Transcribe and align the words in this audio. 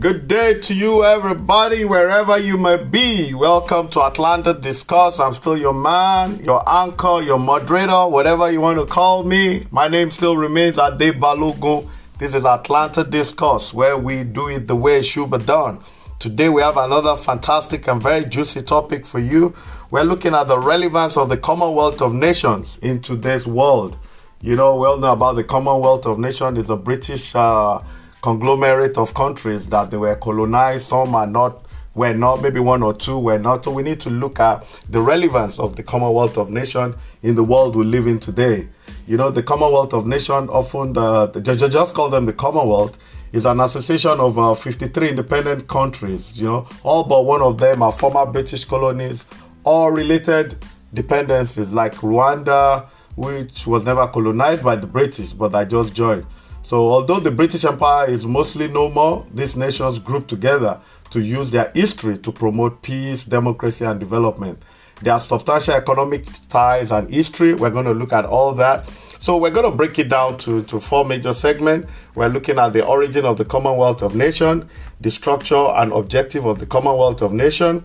Good 0.00 0.28
day 0.28 0.54
to 0.60 0.72
you, 0.72 1.04
everybody, 1.04 1.84
wherever 1.84 2.38
you 2.38 2.56
may 2.56 2.82
be. 2.82 3.34
Welcome 3.34 3.90
to 3.90 4.00
Atlanta 4.00 4.54
Discuss. 4.54 5.20
I'm 5.20 5.34
still 5.34 5.58
your 5.58 5.74
man, 5.74 6.42
your 6.42 6.66
anchor, 6.66 7.20
your 7.20 7.38
moderator, 7.38 8.08
whatever 8.08 8.50
you 8.50 8.62
want 8.62 8.78
to 8.78 8.86
call 8.86 9.24
me. 9.24 9.66
My 9.70 9.88
name 9.88 10.10
still 10.10 10.38
remains 10.38 10.78
Ade 10.78 11.20
Balogun. 11.20 11.86
This 12.16 12.34
is 12.34 12.46
Atlanta 12.46 13.04
Discuss, 13.04 13.74
where 13.74 13.98
we 13.98 14.24
do 14.24 14.48
it 14.48 14.68
the 14.68 14.74
way 14.74 15.00
it 15.00 15.02
should 15.02 15.30
be 15.30 15.36
done. 15.36 15.80
Today, 16.18 16.48
we 16.48 16.62
have 16.62 16.78
another 16.78 17.14
fantastic 17.14 17.86
and 17.86 18.02
very 18.02 18.24
juicy 18.24 18.62
topic 18.62 19.04
for 19.04 19.18
you. 19.18 19.54
We're 19.90 20.04
looking 20.04 20.34
at 20.34 20.48
the 20.48 20.58
relevance 20.58 21.18
of 21.18 21.28
the 21.28 21.36
Commonwealth 21.36 22.00
of 22.00 22.14
Nations 22.14 22.78
in 22.80 23.02
today's 23.02 23.46
world. 23.46 23.98
You 24.40 24.56
know, 24.56 24.76
we 24.76 24.86
all 24.86 24.96
know 24.96 25.12
about 25.12 25.34
the 25.34 25.44
Commonwealth 25.44 26.06
of 26.06 26.18
Nations. 26.18 26.56
It's 26.56 26.70
a 26.70 26.76
British. 26.76 27.34
Uh, 27.34 27.82
conglomerate 28.20 28.96
of 28.96 29.14
countries 29.14 29.68
that 29.68 29.90
they 29.90 29.96
were 29.96 30.16
colonized. 30.16 30.88
Some 30.88 31.14
are 31.14 31.26
not, 31.26 31.64
were 31.94 32.14
not, 32.14 32.42
maybe 32.42 32.60
one 32.60 32.82
or 32.82 32.94
two 32.94 33.18
were 33.18 33.38
not. 33.38 33.64
So 33.64 33.70
we 33.70 33.82
need 33.82 34.00
to 34.02 34.10
look 34.10 34.40
at 34.40 34.64
the 34.88 35.00
relevance 35.00 35.58
of 35.58 35.76
the 35.76 35.82
Commonwealth 35.82 36.36
of 36.36 36.50
Nations 36.50 36.96
in 37.22 37.34
the 37.34 37.44
world 37.44 37.76
we 37.76 37.84
live 37.84 38.06
in 38.06 38.18
today. 38.18 38.68
You 39.06 39.16
know, 39.16 39.30
the 39.30 39.42
Commonwealth 39.42 39.92
of 39.92 40.06
Nations, 40.06 40.48
often 40.50 40.92
the, 40.92 41.26
the 41.26 41.40
just 41.68 41.94
call 41.94 42.08
them 42.10 42.26
the 42.26 42.32
Commonwealth, 42.32 42.96
is 43.32 43.44
an 43.46 43.60
association 43.60 44.18
of 44.18 44.38
uh, 44.38 44.54
53 44.54 45.10
independent 45.10 45.68
countries. 45.68 46.32
You 46.34 46.44
know, 46.44 46.68
all 46.82 47.04
but 47.04 47.24
one 47.24 47.42
of 47.42 47.58
them 47.58 47.82
are 47.82 47.92
former 47.92 48.26
British 48.26 48.64
colonies 48.64 49.24
or 49.64 49.92
related 49.92 50.56
dependencies 50.92 51.70
like 51.72 51.94
Rwanda, 51.96 52.88
which 53.14 53.66
was 53.66 53.84
never 53.84 54.06
colonized 54.08 54.64
by 54.64 54.76
the 54.76 54.86
British, 54.86 55.32
but 55.32 55.54
I 55.54 55.64
just 55.64 55.94
joined. 55.94 56.26
So, 56.70 56.88
although 56.88 57.18
the 57.18 57.32
British 57.32 57.64
Empire 57.64 58.08
is 58.08 58.24
mostly 58.24 58.68
no 58.68 58.88
more, 58.88 59.26
these 59.34 59.56
nations 59.56 59.98
group 59.98 60.28
together 60.28 60.80
to 61.10 61.18
use 61.18 61.50
their 61.50 61.72
history 61.74 62.16
to 62.18 62.30
promote 62.30 62.80
peace, 62.80 63.24
democracy, 63.24 63.84
and 63.84 63.98
development. 63.98 64.62
There 65.02 65.12
are 65.12 65.18
substantial 65.18 65.74
economic 65.74 66.26
ties 66.48 66.92
and 66.92 67.12
history. 67.12 67.54
We're 67.54 67.70
going 67.70 67.86
to 67.86 67.92
look 67.92 68.12
at 68.12 68.24
all 68.24 68.52
that. 68.52 68.88
So, 69.18 69.36
we're 69.36 69.50
going 69.50 69.68
to 69.68 69.76
break 69.76 69.98
it 69.98 70.10
down 70.10 70.38
to, 70.38 70.62
to 70.62 70.78
four 70.78 71.04
major 71.04 71.32
segments. 71.32 71.90
We're 72.14 72.28
looking 72.28 72.56
at 72.60 72.72
the 72.72 72.86
origin 72.86 73.24
of 73.24 73.36
the 73.36 73.44
Commonwealth 73.44 74.00
of 74.00 74.14
Nations, 74.14 74.64
the 75.00 75.10
structure 75.10 75.56
and 75.74 75.92
objective 75.92 76.44
of 76.44 76.60
the 76.60 76.66
Commonwealth 76.66 77.20
of 77.20 77.32
Nations, 77.32 77.82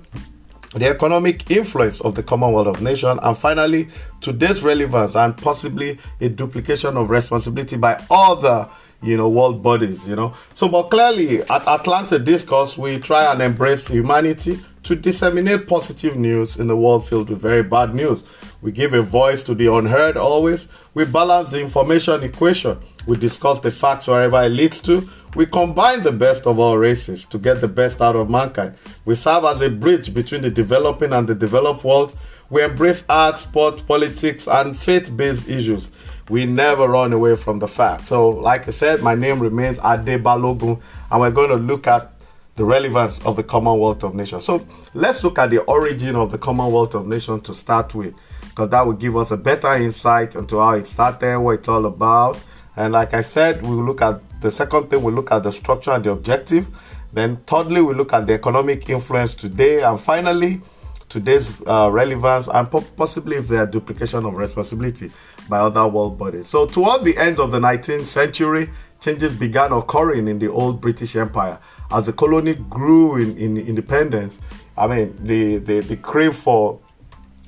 the 0.74 0.88
economic 0.88 1.50
influence 1.52 2.02
of 2.02 2.16
the 2.16 2.24
Commonwealth 2.24 2.68
of 2.68 2.82
Nations, 2.82 3.20
and 3.22 3.38
finally, 3.38 3.88
today's 4.22 4.64
relevance 4.64 5.16
and 5.16 5.38
possibly 5.38 6.00
a 6.20 6.30
duplication 6.30 6.98
of 6.98 7.10
responsibility 7.10 7.78
by 7.78 8.04
other 8.10 8.70
you 9.02 9.18
know 9.18 9.28
world 9.28 9.62
bodies 9.62 10.06
you 10.08 10.16
know. 10.16 10.34
So 10.56 10.68
but 10.68 10.90
clearly 10.90 11.42
at 11.42 11.68
atlanta 11.68 12.18
discourse 12.18 12.78
we 12.78 12.98
try 12.98 13.32
and 13.32 13.42
embrace 13.42 13.88
humanity 13.88 14.60
to 14.84 14.96
disseminate 14.96 15.68
positive 15.68 16.16
news 16.16 16.58
in 16.58 16.68
the 16.68 16.78
world 16.78 17.08
filled 17.08 17.30
with 17.30 17.42
very 17.42 17.64
bad 17.64 17.94
news. 17.94 18.24
We 18.62 18.72
give 18.72 18.94
a 18.94 19.02
voice 19.02 19.44
to 19.44 19.56
the 19.56 19.72
unheard 19.72 20.18
always. 20.18 20.68
We 20.94 21.06
balance 21.06 21.50
the 21.50 21.60
information 21.60 22.24
equation 22.24 22.80
we 23.06 23.18
discuss 23.18 23.60
the 23.60 23.72
facts 23.72 24.08
wherever 24.08 24.42
it 24.44 24.50
leads 24.50 24.80
to 24.82 25.10
we 25.36 25.46
combine 25.46 26.02
the 26.02 26.14
best 26.14 26.48
of 26.48 26.60
all 26.60 26.78
races 26.78 27.26
to 27.26 27.38
get 27.38 27.60
the 27.60 27.68
best 27.68 28.02
out 28.02 28.16
of 28.16 28.30
mankind. 28.30 28.78
We 29.04 29.16
serve 29.16 29.44
as 29.44 29.60
a 29.60 29.70
bridge 29.70 30.14
between 30.14 30.42
the 30.42 30.50
developing 30.50 31.12
and 31.12 31.28
the 31.28 31.36
developed 31.36 31.84
world. 31.84 32.18
We 32.50 32.64
embrace 32.64 33.04
art, 33.10 33.40
sport, 33.40 33.86
politics, 33.86 34.48
and 34.48 34.78
faith 34.78 35.16
based 35.16 35.50
issues. 35.50 35.92
We 36.30 36.46
never 36.46 36.88
run 36.88 37.12
away 37.12 37.36
from 37.36 37.60
the 37.60 37.68
fact. 37.68 38.08
So, 38.08 38.30
like 38.30 38.68
I 38.70 38.72
said, 38.72 39.04
my 39.04 39.14
name 39.14 39.42
remains 39.42 39.78
Ade 39.80 40.24
Balogun, 40.24 40.82
and 41.12 41.20
we're 41.20 41.32
going 41.32 41.50
to 41.50 41.58
look 41.58 41.86
at 41.86 42.14
the 42.56 42.64
relevance 42.64 43.20
of 43.26 43.36
the 43.36 43.44
Commonwealth 43.44 44.04
of 44.04 44.16
Nations. 44.16 44.46
So, 44.46 44.66
let's 44.94 45.22
look 45.22 45.38
at 45.38 45.50
the 45.50 45.60
origin 45.64 46.16
of 46.16 46.32
the 46.32 46.38
Commonwealth 46.38 46.96
of 46.96 47.08
Nations 47.08 47.44
to 47.44 47.54
start 47.54 47.94
with, 47.94 48.16
because 48.42 48.70
that 48.70 48.86
will 48.86 48.94
give 48.94 49.18
us 49.18 49.32
a 49.32 49.38
better 49.38 49.74
insight 49.74 50.36
into 50.36 50.60
how 50.60 50.72
it 50.72 50.88
started, 50.88 51.40
what 51.40 51.60
it's 51.60 51.68
all 51.68 51.86
about. 51.86 52.40
And 52.78 52.94
like 52.94 53.14
I 53.14 53.22
said, 53.22 53.62
we 53.62 53.76
will 53.76 53.84
look 53.84 54.02
at 54.02 54.22
the 54.42 54.52
second 54.52 54.90
thing, 54.90 55.02
we 55.04 55.12
look 55.12 55.32
at 55.32 55.44
the 55.44 55.52
structure 55.52 55.92
and 55.92 56.04
the 56.04 56.12
objective. 56.12 56.68
Then, 57.14 57.38
thirdly, 57.38 57.82
we 57.82 57.94
look 57.94 58.14
at 58.14 58.28
the 58.28 58.34
economic 58.34 58.90
influence 58.90 59.34
today. 59.34 59.84
And 59.84 60.00
finally, 60.00 60.62
today's 61.08 61.62
uh, 61.66 61.90
relevance 61.92 62.48
and 62.48 62.70
po- 62.70 62.82
possibly 62.98 63.38
if 63.38 63.48
there 63.48 63.64
are 63.64 63.66
duplication 63.66 64.26
of 64.26 64.34
responsibility 64.34 65.12
by 65.50 65.60
other 65.60 65.88
world 65.88 66.18
bodies. 66.18 66.50
So, 66.50 66.66
toward 66.66 67.04
the 67.04 67.18
end 67.18 67.40
of 67.40 67.52
the 67.52 67.60
19th 67.60 68.06
century, 68.06 68.70
changes 69.00 69.38
began 69.38 69.72
occurring 69.72 70.28
in 70.28 70.40
the 70.40 70.52
old 70.52 70.82
British 70.82 71.16
Empire 71.16 71.58
as 71.92 72.08
the 72.08 72.14
colony 72.14 72.56
grew 72.70 73.18
in, 73.18 73.38
in 73.38 73.58
independence. 73.58 74.38
I 74.78 74.88
mean, 74.88 75.16
the, 75.22 75.58
the, 75.58 75.80
the 75.80 75.96
crave 75.98 76.36
for 76.36 76.80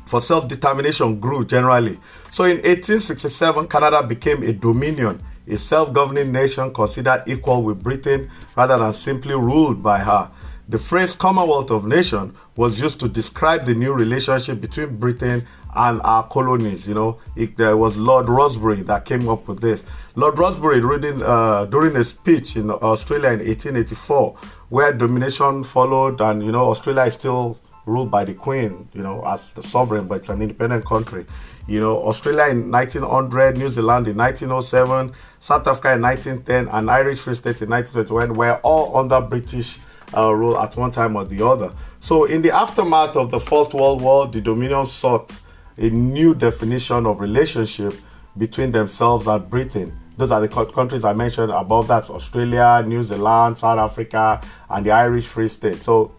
for 0.08 0.22
self-determination 0.22 1.20
grew 1.20 1.46
generally. 1.46 2.00
So 2.38 2.44
in 2.44 2.58
1867, 2.58 3.68
Canada 3.68 4.04
became 4.04 4.44
a 4.44 4.54
dominion 4.54 5.24
a 5.48 5.58
self 5.58 5.92
governing 5.92 6.32
nation 6.32 6.72
considered 6.72 7.24
equal 7.26 7.64
with 7.64 7.82
Britain 7.82 8.30
rather 8.56 8.78
than 8.78 8.94
simply 8.94 9.34
ruled 9.34 9.82
by 9.82 9.98
her. 9.98 10.30
The 10.70 10.78
phrase 10.78 11.16
Commonwealth 11.16 11.72
of 11.72 11.88
Nations 11.88 12.38
was 12.56 12.80
used 12.80 13.00
to 13.00 13.08
describe 13.08 13.66
the 13.66 13.74
new 13.74 13.92
relationship 13.92 14.62
between 14.62 14.98
Britain 14.98 15.48
and 15.76 16.00
our 16.04 16.28
colonies. 16.28 16.88
You 16.88 16.94
know, 16.94 17.18
it, 17.36 17.58
there 17.58 17.76
was 17.76 17.98
Lord 17.98 18.28
Rosebery 18.28 18.86
that 18.86 19.06
came 19.06 19.28
up 19.28 19.48
with 19.48 19.60
this. 19.60 19.84
Lord 20.14 20.36
Rosebery, 20.36 20.88
reading, 20.88 21.24
uh, 21.24 21.66
during 21.66 21.96
a 21.96 22.04
speech 22.04 22.56
in 22.56 22.70
Australia 22.70 23.30
in 23.30 23.40
1884, 23.40 24.38
where 24.70 24.94
domination 24.94 25.64
followed, 25.64 26.22
and 26.22 26.44
you 26.44 26.52
know, 26.52 26.70
Australia 26.70 27.06
is 27.06 27.16
still 27.16 27.58
ruled 27.88 28.12
by 28.12 28.26
the 28.26 28.34
Queen, 28.34 28.90
you 28.94 29.02
know, 29.02 29.26
as 29.26 29.52
the 29.54 29.64
sovereign, 29.64 30.08
but 30.08 30.20
it's 30.20 30.30
an 30.30 30.42
independent 30.42 30.86
country. 30.86 31.26
You 31.68 31.82
know, 31.82 32.02
Australia 32.08 32.46
in 32.46 32.72
1900, 32.72 33.58
New 33.58 33.70
Zealand 33.70 34.08
in 34.08 34.16
1907, 34.16 35.14
South 35.40 35.68
Africa 35.68 35.94
in 35.94 36.02
1910, 36.02 36.74
and 36.74 36.90
Irish 36.90 37.20
Free 37.20 37.36
State 37.36 37.62
in 37.62 37.70
1921 37.70 38.38
were 38.38 38.56
all 38.64 38.98
under 38.98 39.20
British 39.20 39.78
uh, 40.16 40.34
rule 40.34 40.58
at 40.58 40.78
one 40.78 40.92
time 40.92 41.18
or 41.18 41.26
the 41.26 41.46
other. 41.46 41.72
So, 42.00 42.24
in 42.24 42.42
the 42.42 42.52
aftermath 42.52 43.18
of 43.18 43.32
the 43.32 43.40
First 43.40 43.74
World 43.74 44.02
War, 44.02 44.28
the 44.28 44.40
Dominion 44.40 44.86
sought 44.86 45.40
a 45.78 45.90
new 45.90 46.34
definition 46.34 47.06
of 47.06 47.20
relationship 47.20 47.94
between 48.38 48.72
themselves 48.72 49.28
and 49.28 49.50
Britain. 49.50 49.98
Those 50.16 50.32
are 50.32 50.40
the 50.40 50.48
countries 50.48 51.04
I 51.04 51.14
mentioned 51.14 51.52
above 51.52 51.90
that 51.90 52.10
Australia, 52.10 52.84
New 52.88 53.04
Zealand, 53.04 53.58
South 53.58 53.78
Africa, 53.78 54.42
and 54.70 54.86
the 54.86 54.92
Irish 54.92 55.28
Free 55.28 55.50
State. 55.50 55.82
So, 55.82 56.14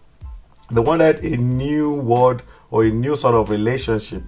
they 0.69 0.81
wanted 0.81 1.23
a 1.25 1.37
new 1.37 1.95
world 1.95 2.43
or 2.71 2.83
a 2.83 2.89
new 2.89 3.15
sort 3.15 3.35
of 3.35 3.49
relationship, 3.49 4.23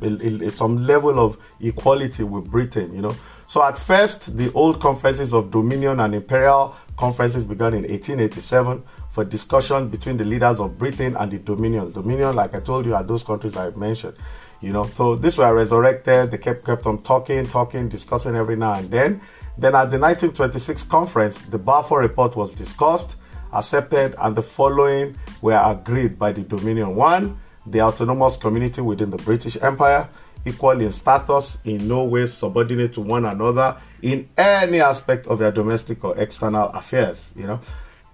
some 0.51 0.85
level 0.85 1.19
of 1.19 1.37
equality 1.59 2.23
with 2.23 2.49
Britain, 2.49 2.93
you 2.93 3.01
know. 3.01 3.15
So 3.47 3.61
at 3.63 3.77
first, 3.77 4.37
the 4.37 4.51
old 4.53 4.79
conferences 4.79 5.33
of 5.33 5.51
Dominion 5.51 5.99
and 5.99 6.15
Imperial 6.15 6.75
conferences 6.95 7.43
began 7.43 7.73
in 7.73 7.81
1887 7.81 8.81
for 9.09 9.25
discussion 9.25 9.89
between 9.89 10.17
the 10.17 10.23
leaders 10.23 10.59
of 10.59 10.77
Britain 10.77 11.17
and 11.17 11.31
the 11.31 11.37
Dominion. 11.37 11.91
Dominion, 11.91 12.35
like 12.35 12.55
I 12.55 12.61
told 12.61 12.85
you, 12.85 12.95
are 12.95 13.03
those 13.03 13.23
countries 13.23 13.57
I've 13.57 13.75
mentioned, 13.75 14.15
you 14.61 14.71
know. 14.71 14.85
So 14.85 15.15
these 15.15 15.37
were 15.37 15.53
resurrected. 15.53 16.31
They 16.31 16.37
kept 16.37 16.65
kept 16.65 16.85
on 16.85 17.03
talking, 17.03 17.45
talking, 17.45 17.89
discussing 17.89 18.35
every 18.35 18.55
now 18.55 18.73
and 18.75 18.89
then. 18.89 19.21
Then 19.57 19.75
at 19.75 19.91
the 19.91 19.99
1926 19.99 20.83
conference, 20.83 21.41
the 21.41 21.57
Balfour 21.57 21.99
Report 21.99 22.35
was 22.37 22.53
discussed, 22.53 23.17
accepted, 23.51 24.15
and 24.17 24.35
the 24.35 24.41
following 24.41 25.17
were 25.41 25.61
agreed 25.63 26.17
by 26.17 26.31
the 26.31 26.41
Dominion. 26.41 26.95
One, 26.95 27.37
the 27.65 27.81
autonomous 27.81 28.37
community 28.37 28.81
within 28.81 29.09
the 29.09 29.17
British 29.17 29.57
Empire, 29.61 30.09
equal 30.45 30.81
in 30.81 30.91
status, 30.91 31.57
in 31.63 31.87
no 31.87 32.03
way 32.03 32.25
subordinate 32.25 32.93
to 32.93 33.01
one 33.01 33.25
another 33.25 33.77
in 34.01 34.27
any 34.37 34.81
aspect 34.81 35.27
of 35.27 35.39
their 35.39 35.51
domestic 35.51 36.03
or 36.03 36.17
external 36.17 36.69
affairs. 36.69 37.31
You 37.35 37.43
know, 37.43 37.59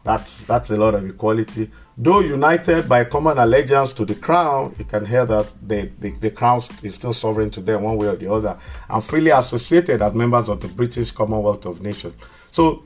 that's 0.04 0.44
that's 0.44 0.70
a 0.70 0.78
lot 0.78 0.96
of 0.96 1.06
equality. 1.06 1.70
Though 1.98 2.20
united 2.20 2.88
by 2.88 3.06
common 3.06 3.38
allegiance 3.38 3.94
to 3.94 4.06
the 4.06 4.16
crown, 4.16 4.76
you 4.78 4.86
can 4.86 5.06
hear 5.06 5.26
that 5.26 5.52
the, 5.62 5.90
the, 6.00 6.12
the 6.12 6.30
crown 6.32 6.62
is 6.84 6.96
still 6.96 7.14
sovereign 7.14 7.50
to 7.52 7.62
them 7.62 7.84
one 7.84 7.98
way 7.98 8.08
or 8.08 8.16
the 8.16 8.32
other, 8.32 8.58
and 8.90 9.04
freely 9.04 9.32
associated 9.32 10.02
as 10.02 10.14
members 10.14 10.48
of 10.50 10.62
the 10.62 10.68
British 10.68 11.12
Commonwealth 11.12 11.66
of 11.66 11.82
Nations. 11.82 12.14
So 12.52 12.84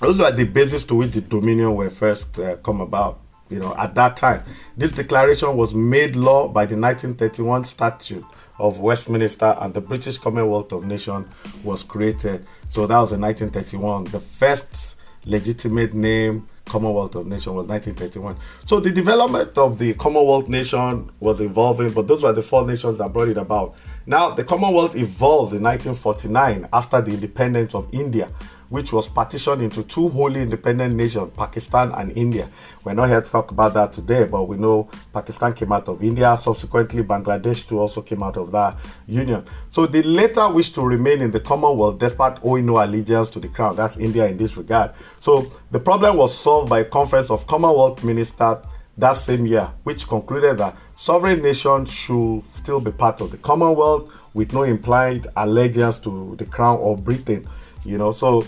those 0.00 0.20
are 0.20 0.30
the 0.30 0.44
basis 0.44 0.84
to 0.84 0.94
which 0.94 1.12
the 1.12 1.22
Dominion 1.22 1.74
were 1.74 1.90
first 1.90 2.38
uh, 2.38 2.56
come 2.56 2.80
about 2.82 3.20
you 3.48 3.58
know, 3.58 3.74
at 3.76 3.94
that 3.94 4.16
time. 4.16 4.42
This 4.76 4.92
declaration 4.92 5.56
was 5.56 5.74
made 5.74 6.16
law 6.16 6.48
by 6.48 6.66
the 6.66 6.76
1931 6.76 7.64
Statute 7.64 8.24
of 8.58 8.78
Westminster 8.78 9.56
and 9.60 9.74
the 9.74 9.80
British 9.80 10.18
Commonwealth 10.18 10.72
of 10.72 10.84
Nations 10.84 11.26
was 11.62 11.82
created. 11.82 12.46
So 12.68 12.86
that 12.86 12.98
was 12.98 13.12
in 13.12 13.20
1931. 13.20 14.04
The 14.04 14.20
first 14.20 14.96
legitimate 15.24 15.92
name 15.92 16.48
Commonwealth 16.64 17.14
of 17.14 17.26
Nations 17.26 17.54
was 17.54 17.68
1931. 17.68 18.36
So 18.64 18.80
the 18.80 18.90
development 18.90 19.56
of 19.56 19.78
the 19.78 19.94
Commonwealth 19.94 20.48
nation 20.48 21.10
was 21.20 21.40
evolving, 21.40 21.92
but 21.92 22.08
those 22.08 22.22
were 22.22 22.32
the 22.32 22.42
four 22.42 22.66
nations 22.66 22.98
that 22.98 23.12
brought 23.12 23.28
it 23.28 23.36
about. 23.36 23.76
Now, 24.08 24.30
the 24.30 24.44
Commonwealth 24.44 24.94
evolved 24.94 25.52
in 25.52 25.62
1949 25.64 26.68
after 26.72 27.00
the 27.00 27.10
independence 27.10 27.74
of 27.74 27.92
India, 27.92 28.30
which 28.68 28.92
was 28.92 29.08
partitioned 29.08 29.62
into 29.62 29.82
two 29.82 30.08
wholly 30.08 30.42
independent 30.42 30.94
nations, 30.94 31.32
Pakistan 31.36 31.90
and 31.90 32.16
India. 32.16 32.48
We're 32.84 32.94
not 32.94 33.08
here 33.08 33.20
to 33.20 33.28
talk 33.28 33.50
about 33.50 33.74
that 33.74 33.92
today, 33.92 34.22
but 34.24 34.44
we 34.44 34.58
know 34.58 34.88
Pakistan 35.12 35.54
came 35.54 35.72
out 35.72 35.88
of 35.88 36.04
India. 36.04 36.36
Subsequently, 36.36 37.02
Bangladesh 37.02 37.66
too 37.66 37.80
also 37.80 38.00
came 38.00 38.22
out 38.22 38.36
of 38.36 38.52
that 38.52 38.76
union. 39.08 39.44
So 39.70 39.86
they 39.86 40.02
later 40.02 40.48
wished 40.50 40.76
to 40.76 40.82
remain 40.82 41.20
in 41.20 41.32
the 41.32 41.40
Commonwealth 41.40 41.98
despite 41.98 42.38
owing 42.44 42.66
no 42.66 42.82
allegiance 42.84 43.28
to 43.30 43.40
the 43.40 43.48
crown. 43.48 43.74
That's 43.74 43.96
India 43.96 44.26
in 44.28 44.36
this 44.36 44.56
regard. 44.56 44.92
So 45.18 45.50
the 45.72 45.80
problem 45.80 46.16
was 46.16 46.36
solved 46.36 46.70
by 46.70 46.80
a 46.80 46.84
conference 46.84 47.28
of 47.28 47.44
Commonwealth 47.48 48.04
ministers 48.04 48.58
that 48.98 49.12
same 49.14 49.46
year, 49.46 49.70
which 49.82 50.08
concluded 50.08 50.58
that 50.58 50.76
sovereign 50.96 51.42
nations 51.42 51.90
should 51.90 52.42
still 52.52 52.80
be 52.80 52.90
part 52.90 53.20
of 53.20 53.30
the 53.30 53.36
Commonwealth 53.36 54.10
with 54.34 54.52
no 54.52 54.62
implied 54.64 55.26
allegiance 55.36 55.98
to 56.00 56.34
the 56.36 56.44
crown 56.44 56.78
or 56.78 56.96
Britain. 56.96 57.48
You 57.84 57.98
know, 57.98 58.12
so 58.12 58.44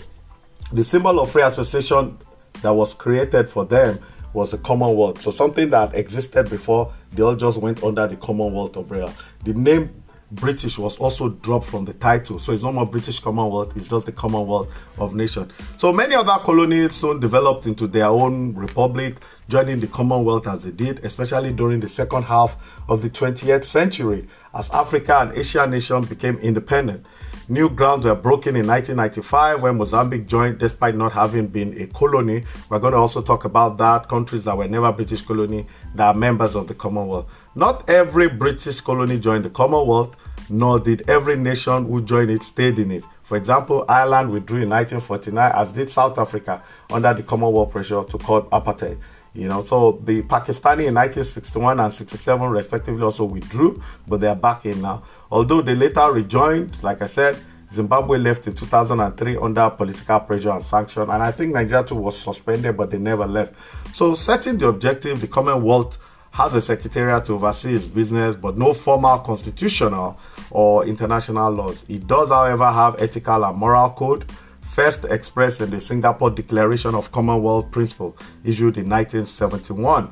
the 0.73 0.83
symbol 0.83 1.19
of 1.19 1.31
free 1.31 1.43
association 1.43 2.17
that 2.61 2.73
was 2.73 2.93
created 2.93 3.49
for 3.49 3.65
them 3.65 3.99
was 4.33 4.51
the 4.51 4.57
Commonwealth. 4.57 5.21
So 5.21 5.31
something 5.31 5.69
that 5.69 5.95
existed 5.95 6.49
before, 6.49 6.93
they 7.13 7.23
all 7.23 7.35
just 7.35 7.57
went 7.57 7.83
under 7.83 8.07
the 8.07 8.15
Commonwealth 8.15 8.75
umbrella. 8.75 9.13
The 9.43 9.53
name 9.53 10.03
British 10.31 10.77
was 10.77 10.97
also 10.97 11.29
dropped 11.29 11.65
from 11.65 11.85
the 11.85 11.93
title. 11.93 12.39
So 12.39 12.51
it's 12.51 12.63
no 12.63 12.71
more 12.71 12.85
British 12.85 13.19
Commonwealth, 13.19 13.75
it's 13.75 13.89
just 13.89 14.05
the 14.05 14.11
Commonwealth 14.11 14.69
of 14.97 15.15
Nations. 15.15 15.51
So 15.77 15.91
many 15.91 16.15
other 16.15 16.37
colonies 16.43 16.93
soon 16.95 17.19
developed 17.19 17.65
into 17.65 17.87
their 17.87 18.05
own 18.05 18.53
republic, 18.53 19.17
joining 19.47 19.79
the 19.79 19.87
Commonwealth 19.87 20.47
as 20.47 20.63
they 20.63 20.71
did, 20.71 21.03
especially 21.03 21.51
during 21.51 21.79
the 21.79 21.89
second 21.89 22.23
half 22.23 22.55
of 22.87 23.01
the 23.01 23.09
20th 23.09 23.63
century 23.63 24.27
as 24.53 24.69
Africa 24.69 25.19
and 25.19 25.37
Asia 25.37 25.65
nations 25.65 26.07
became 26.07 26.37
independent. 26.37 27.05
New 27.51 27.67
grounds 27.67 28.05
were 28.05 28.13
broken 28.13 28.55
in 28.55 28.67
1995 28.67 29.63
when 29.63 29.77
Mozambique 29.77 30.27
joined 30.27 30.59
despite 30.59 30.95
not 30.95 31.11
having 31.11 31.47
been 31.47 31.81
a 31.81 31.87
colony. 31.87 32.43
We're 32.69 32.77
going 32.77 32.93
to 32.93 32.99
also 32.99 33.23
talk 33.23 33.43
about 33.43 33.79
that. 33.79 34.07
Countries 34.07 34.43
that 34.43 34.55
were 34.55 34.67
never 34.67 34.91
British 34.91 35.23
colony 35.23 35.65
that 35.95 36.05
are 36.05 36.13
members 36.13 36.55
of 36.55 36.67
the 36.67 36.75
Commonwealth. 36.75 37.25
Not 37.55 37.89
every 37.89 38.29
British 38.29 38.79
colony 38.81 39.19
joined 39.19 39.45
the 39.45 39.49
Commonwealth, 39.49 40.15
nor 40.49 40.79
did 40.79 41.09
every 41.09 41.35
nation 41.35 41.85
who 41.85 42.01
joined 42.01 42.29
it 42.29 42.43
stayed 42.43 42.79
in 42.79 42.91
it. 42.91 43.03
For 43.23 43.37
example, 43.37 43.85
Ireland 43.87 44.31
withdrew 44.31 44.61
in 44.61 44.69
1949, 44.69 45.51
as 45.55 45.73
did 45.73 45.89
South 45.89 46.17
Africa 46.17 46.63
under 46.91 47.13
the 47.13 47.23
Commonwealth 47.23 47.71
pressure 47.71 48.03
to 48.03 48.17
curb 48.17 48.49
apartheid. 48.49 48.97
You 49.33 49.47
know, 49.47 49.63
so 49.63 49.99
the 50.03 50.23
Pakistani 50.23 50.87
in 50.87 50.95
1961 50.95 51.79
and 51.79 51.93
67 51.93 52.49
respectively 52.49 53.03
also 53.03 53.25
withdrew, 53.25 53.81
but 54.07 54.19
they 54.19 54.27
are 54.27 54.35
back 54.35 54.65
in 54.65 54.81
now. 54.81 55.03
Although 55.31 55.61
they 55.61 55.75
later 55.75 56.11
rejoined, 56.11 56.81
like 56.83 57.01
I 57.01 57.07
said, 57.07 57.37
Zimbabwe 57.71 58.17
left 58.17 58.47
in 58.47 58.53
2003 58.53 59.37
under 59.37 59.69
political 59.69 60.19
pressure 60.21 60.49
and 60.49 60.63
sanction, 60.63 61.03
and 61.03 61.21
I 61.21 61.31
think 61.31 61.53
Nigeria 61.53 61.83
too 61.83 61.95
was 61.95 62.19
suspended, 62.19 62.75
but 62.75 62.89
they 62.89 62.97
never 62.97 63.27
left. 63.27 63.53
So, 63.93 64.15
setting 64.15 64.57
the 64.57 64.67
objective, 64.67 65.21
the 65.21 65.27
Commonwealth 65.27 65.99
has 66.31 66.53
a 66.55 66.61
secretariat 66.61 67.25
to 67.25 67.33
oversee 67.33 67.75
its 67.75 67.85
business, 67.85 68.35
but 68.35 68.57
no 68.57 68.73
formal 68.73 69.19
constitutional 69.19 70.17
or 70.51 70.85
international 70.85 71.51
laws. 71.51 71.83
It 71.87 72.07
does, 72.07 72.29
however, 72.29 72.71
have 72.71 73.01
ethical 73.01 73.43
and 73.43 73.57
moral 73.57 73.91
code 73.91 74.25
first 74.61 75.03
expressed 75.05 75.61
in 75.61 75.69
the 75.69 75.81
Singapore 75.81 76.29
Declaration 76.29 76.95
of 76.95 77.11
Commonwealth 77.11 77.71
Principle 77.71 78.15
issued 78.43 78.77
in 78.77 78.89
1971, 78.89 80.09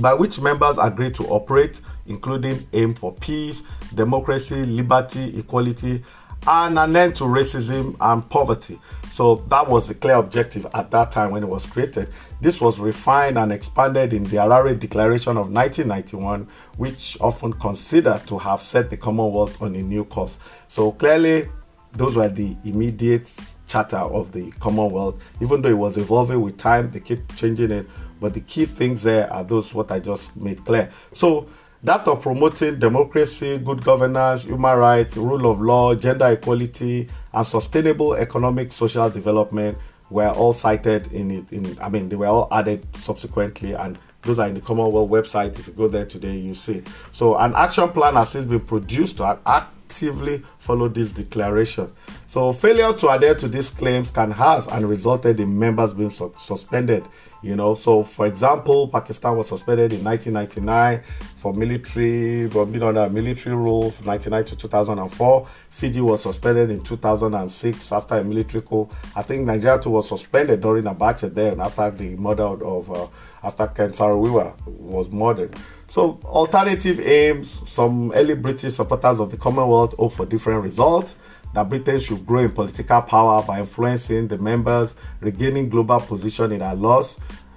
by 0.00 0.12
which 0.12 0.40
members 0.40 0.76
agree 0.78 1.10
to 1.12 1.24
operate, 1.28 1.80
including 2.06 2.66
aim 2.72 2.92
for 2.92 3.14
peace, 3.14 3.62
democracy, 3.94 4.64
liberty, 4.64 5.38
equality, 5.38 6.04
and 6.46 6.78
an 6.78 6.96
end 6.96 7.16
to 7.16 7.24
racism 7.24 7.96
and 8.00 8.28
poverty. 8.30 8.78
So 9.10 9.36
that 9.48 9.68
was 9.68 9.88
the 9.88 9.94
clear 9.94 10.14
objective 10.14 10.66
at 10.74 10.90
that 10.92 11.10
time 11.10 11.32
when 11.32 11.42
it 11.42 11.48
was 11.48 11.66
created. 11.66 12.08
This 12.40 12.60
was 12.60 12.78
refined 12.78 13.36
and 13.36 13.50
expanded 13.50 14.12
in 14.12 14.22
the 14.22 14.36
Harare 14.36 14.78
Declaration 14.78 15.36
of 15.36 15.50
1991, 15.50 16.46
which 16.76 17.16
often 17.20 17.52
considered 17.54 18.24
to 18.28 18.38
have 18.38 18.62
set 18.62 18.90
the 18.90 18.96
Commonwealth 18.96 19.60
on 19.60 19.74
a 19.74 19.82
new 19.82 20.04
course. 20.04 20.38
So 20.68 20.92
clearly, 20.92 21.48
those 21.92 22.14
were 22.14 22.28
the 22.28 22.56
immediate 22.64 23.28
charter 23.66 23.96
of 23.96 24.30
the 24.32 24.52
Commonwealth. 24.52 25.16
Even 25.40 25.62
though 25.62 25.70
it 25.70 25.78
was 25.78 25.96
evolving 25.96 26.40
with 26.40 26.56
time, 26.56 26.90
they 26.90 27.00
keep 27.00 27.34
changing 27.34 27.72
it. 27.72 27.86
But 28.20 28.34
the 28.34 28.40
key 28.40 28.66
things 28.66 29.02
there 29.02 29.32
are 29.32 29.44
those 29.44 29.74
what 29.74 29.90
I 29.90 29.98
just 29.98 30.36
made 30.36 30.64
clear. 30.64 30.90
So 31.12 31.48
that 31.82 32.08
of 32.08 32.22
promoting 32.22 32.78
democracy, 32.78 33.58
good 33.58 33.84
governance, 33.84 34.42
human 34.42 34.76
rights, 34.76 35.16
rule 35.16 35.50
of 35.50 35.60
law, 35.60 35.94
gender 35.94 36.26
equality, 36.32 37.08
and 37.32 37.46
sustainable 37.46 38.14
economic 38.14 38.72
social 38.72 39.08
development 39.10 39.78
were 40.10 40.28
all 40.28 40.52
cited 40.52 41.12
in 41.12 41.30
it. 41.30 41.52
In 41.52 41.78
I 41.80 41.88
mean, 41.88 42.08
they 42.08 42.16
were 42.16 42.26
all 42.26 42.48
added 42.50 42.84
subsequently, 42.96 43.74
and 43.74 43.98
those 44.22 44.38
are 44.38 44.48
in 44.48 44.54
the 44.54 44.60
Commonwealth 44.60 45.10
website. 45.10 45.58
If 45.58 45.68
you 45.68 45.72
go 45.74 45.88
there 45.88 46.06
today, 46.06 46.36
you 46.36 46.54
see. 46.54 46.82
So 47.12 47.36
an 47.36 47.54
action 47.54 47.88
plan 47.90 48.14
has 48.14 48.30
since 48.30 48.44
been 48.44 48.60
produced 48.60 49.18
to 49.18 49.38
act 49.46 49.72
actively 49.88 50.42
follow 50.58 50.86
this 50.88 51.12
declaration. 51.12 51.90
So 52.26 52.52
failure 52.52 52.92
to 52.92 53.08
adhere 53.08 53.34
to 53.36 53.48
these 53.48 53.70
claims 53.70 54.10
can 54.10 54.30
has 54.32 54.66
and 54.66 54.86
resulted 54.88 55.40
in 55.40 55.58
members 55.58 55.94
being 55.94 56.10
su- 56.10 56.34
suspended. 56.38 57.04
You 57.40 57.54
know, 57.56 57.74
so 57.74 58.02
for 58.02 58.26
example, 58.26 58.88
Pakistan 58.88 59.36
was 59.36 59.48
suspended 59.48 59.92
in 59.92 60.04
1999 60.04 61.02
for 61.36 61.54
military, 61.54 62.50
for 62.50 62.66
being 62.66 62.82
under 62.82 63.08
military 63.08 63.54
rule 63.54 63.90
from 63.92 64.06
1999 64.06 64.44
to 64.44 64.56
2004. 64.56 65.48
Fiji 65.70 66.00
was 66.00 66.22
suspended 66.22 66.68
in 66.70 66.82
2006 66.82 67.92
after 67.92 68.16
a 68.16 68.24
military 68.24 68.62
coup. 68.62 68.88
I 69.16 69.22
think 69.22 69.46
Nigeria 69.46 69.78
too 69.80 69.90
was 69.90 70.08
suspended 70.08 70.60
during 70.60 70.86
a 70.86 70.94
Abacha 70.94 71.32
then 71.32 71.60
after 71.60 71.90
the 71.92 72.16
murder 72.16 72.42
of 72.42 72.90
uh, 72.90 73.06
after 73.42 73.68
Ken 73.68 73.92
Saro-Wiwa 73.92 74.66
was 74.66 75.08
murdered. 75.10 75.56
So, 75.90 76.20
alternative 76.24 77.00
aims, 77.00 77.62
some 77.66 78.12
early 78.12 78.34
British 78.34 78.74
supporters 78.74 79.20
of 79.20 79.30
the 79.30 79.38
Commonwealth 79.38 79.94
hope 79.94 80.12
for 80.12 80.26
different 80.26 80.62
results. 80.62 81.16
That 81.54 81.70
Britain 81.70 81.98
should 81.98 82.26
grow 82.26 82.40
in 82.40 82.52
political 82.52 83.00
power 83.00 83.42
by 83.42 83.60
influencing 83.60 84.28
the 84.28 84.36
members, 84.36 84.94
regaining 85.20 85.70
global 85.70 85.98
position 85.98 86.52
in 86.52 86.60
our 86.60 86.74
laws. 86.74 87.16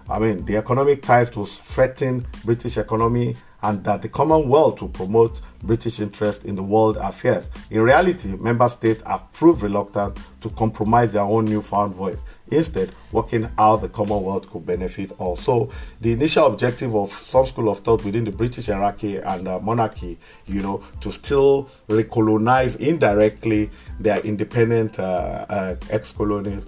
I 0.10 0.18
mean, 0.19 0.45
the 0.45 0.56
economic 0.56 1.01
ties 1.01 1.30
to 1.31 1.45
strengthen 1.45 2.25
British 2.45 2.78
economy 2.78 3.36
and 3.63 3.83
that 3.83 4.01
the 4.01 4.10
Commonwealth 4.10 4.81
will 4.81 4.89
promote 4.89 5.42
British 5.63 6.00
interest 6.00 6.45
in 6.45 6.56
the 6.56 6.63
world 6.63 6.98
affairs. 6.98 7.50
In 7.69 7.81
reality, 7.81 8.30
member 8.30 8.68
states 8.69 9.04
have 9.06 9.31
proved 9.34 9.62
reluctant 9.62 10.17
to 10.39 10.50
compromise 10.51 11.12
their 11.12 11.24
own 11.24 11.46
newfound 11.46 11.94
voice, 11.96 12.17
instead, 12.51 12.93
working 13.12 13.50
how 13.58 13.77
the 13.77 13.89
Commonwealth 13.89 14.50
could 14.50 14.65
benefit 14.65 15.12
all. 15.17 15.36
So, 15.36 15.72
the 16.00 16.12
initial 16.12 16.46
objective 16.48 16.96
of 16.96 17.12
some 17.12 17.46
school 17.46 17.70
of 17.70 17.79
thought 17.79 18.03
within 18.03 18.25
the 18.25 18.31
British 18.31 18.67
hierarchy 18.67 19.17
and 19.17 19.48
uh, 19.48 19.60
monarchy, 19.60 20.20
you 20.46 20.60
know, 20.60 20.84
to 21.00 21.12
still 21.12 21.70
recolonize 21.88 22.75
indirectly 22.75 23.70
their 24.00 24.20
independent 24.20 25.00
uh, 25.00 25.46
uh, 25.50 25.75
ex 25.89 26.12
colonies 26.12 26.63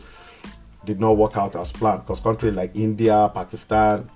did 0.85 0.99
not 0.99 1.17
work 1.17 1.37
out 1.37 1.55
as 1.55 1.71
planned 1.71 2.01
because 2.01 2.19
countries 2.19 2.55
like 2.55 2.75
India, 2.75 3.29
Pakistan, 3.33 4.09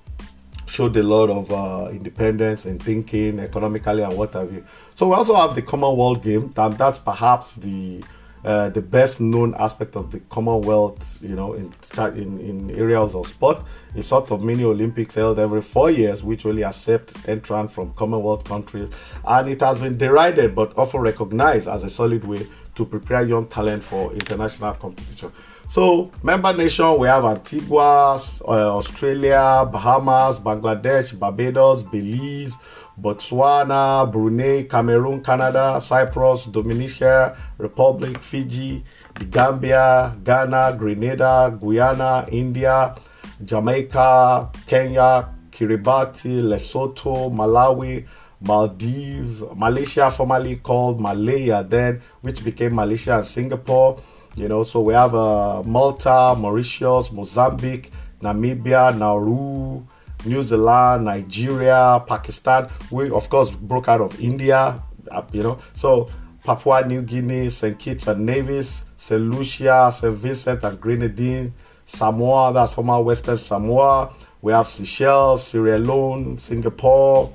showed 0.65 0.95
a 0.97 1.03
lot 1.03 1.29
of 1.29 1.51
uh, 1.51 1.89
independence 1.91 2.65
and 2.65 2.81
thinking 2.81 3.39
economically 3.39 4.03
and 4.03 4.17
what 4.17 4.33
have 4.33 4.51
you. 4.51 4.63
So 4.95 5.07
we 5.07 5.15
also 5.15 5.35
have 5.35 5.55
the 5.55 5.61
Commonwealth 5.61 6.23
game, 6.23 6.53
and 6.55 6.73
that's 6.73 6.99
perhaps 6.99 7.55
the 7.55 8.03
uh, 8.47 8.69
the 8.69 8.81
best 8.81 9.19
known 9.19 9.53
aspect 9.59 9.97
of 9.97 10.09
the 10.09 10.21
Commonwealth, 10.29 11.19
you 11.21 11.35
know, 11.35 11.51
in, 11.53 11.73
in, 11.97 12.39
in 12.39 12.71
areas 12.71 13.13
of 13.13 13.27
sport. 13.27 13.61
A 13.93 14.01
sort 14.01 14.31
of 14.31 14.41
mini 14.41 14.63
Olympics 14.63 15.15
held 15.15 15.37
every 15.37 15.61
four 15.61 15.91
years, 15.91 16.23
which 16.23 16.45
only 16.45 16.63
accept 16.63 17.27
entrants 17.27 17.73
from 17.73 17.93
Commonwealth 17.95 18.45
countries. 18.45 18.89
And 19.25 19.49
it 19.49 19.59
has 19.59 19.79
been 19.79 19.97
derided 19.97 20.55
but 20.55 20.77
often 20.77 21.01
recognized 21.01 21.67
as 21.67 21.83
a 21.83 21.89
solid 21.89 22.23
way 22.23 22.47
to 22.75 22.85
prepare 22.85 23.25
young 23.25 23.47
talent 23.47 23.83
for 23.83 24.13
international 24.13 24.73
competition. 24.75 25.29
So, 25.69 26.09
member 26.23 26.53
nation, 26.53 26.97
we 26.97 27.07
have 27.07 27.25
Antigua, 27.25 28.15
uh, 28.15 28.77
Australia, 28.77 29.67
Bahamas, 29.69 30.39
Bangladesh, 30.39 31.19
Barbados, 31.19 31.83
Belize, 31.83 32.55
Botswana, 32.99 34.11
Brunei, 34.11 34.63
Cameroon, 34.63 35.21
Canada, 35.23 35.79
Cyprus, 35.79 36.45
Dominica 36.45 37.37
Republic, 37.57 38.17
Fiji, 38.19 38.83
the 39.13 39.25
Gambia, 39.25 40.15
Ghana, 40.23 40.75
Grenada, 40.77 41.55
Guyana, 41.61 42.27
India, 42.31 42.95
Jamaica, 43.43 44.49
Kenya, 44.65 45.29
Kiribati, 45.51 46.41
Lesotho, 46.41 47.31
Malawi, 47.31 48.05
Maldives, 48.41 49.43
Malaysia, 49.55 50.09
formerly 50.09 50.57
called 50.57 50.99
Malaya, 50.99 51.63
then 51.63 52.01
which 52.21 52.43
became 52.43 52.75
Malaysia 52.75 53.17
and 53.17 53.25
Singapore. 53.25 53.99
You 54.35 54.47
know, 54.47 54.63
so 54.63 54.81
we 54.81 54.93
have 54.93 55.15
uh, 55.15 55.63
Malta, 55.63 56.35
Mauritius, 56.37 57.11
Mozambique, 57.11 57.91
Namibia, 58.21 58.95
Nauru, 58.95 59.83
New 60.27 60.43
Zealand, 60.43 61.05
Nigeria, 61.05 62.03
Pakistan. 62.05 62.69
We, 62.91 63.09
of 63.09 63.29
course, 63.29 63.51
broke 63.51 63.87
out 63.87 64.01
of 64.01 64.19
India 64.19 64.83
uh, 65.11 65.23
you 65.31 65.43
know. 65.43 65.59
So 65.75 66.09
Papua 66.43 66.85
New 66.85 67.01
Guinea, 67.01 67.49
St. 67.49 67.77
Kitts 67.77 68.07
and 68.07 68.25
Nevis, 68.25 68.85
St. 68.97 69.21
Lucia, 69.21 69.91
St. 69.93 70.13
Vincent 70.13 70.63
and 70.63 70.79
Grenadine, 70.79 71.53
Samoa, 71.85 72.53
that's 72.53 72.73
former 72.73 73.01
Western 73.01 73.37
Samoa. 73.37 74.13
We 74.41 74.53
have 74.53 74.67
Seychelles, 74.67 75.47
Sierra 75.47 75.77
Leone, 75.77 76.37
Singapore, 76.37 77.33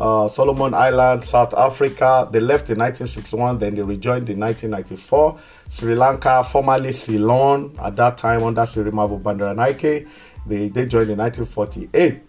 uh, 0.00 0.28
Solomon 0.28 0.74
Islands, 0.74 1.28
South 1.28 1.52
Africa. 1.54 2.28
They 2.30 2.40
left 2.40 2.70
in 2.70 2.78
1961, 2.78 3.58
then 3.58 3.74
they 3.74 3.82
rejoined 3.82 4.30
in 4.30 4.40
1994. 4.40 5.38
Sri 5.68 5.94
Lanka, 5.94 6.42
formerly 6.42 6.92
Ceylon, 6.92 7.76
at 7.82 7.96
that 7.96 8.16
time 8.16 8.42
under 8.42 8.62
Sirimavo 8.62 9.20
Bandaranaike, 9.20 10.08
they, 10.48 10.68
they 10.68 10.86
joined 10.86 11.10
in 11.10 11.18
1948. 11.18 12.22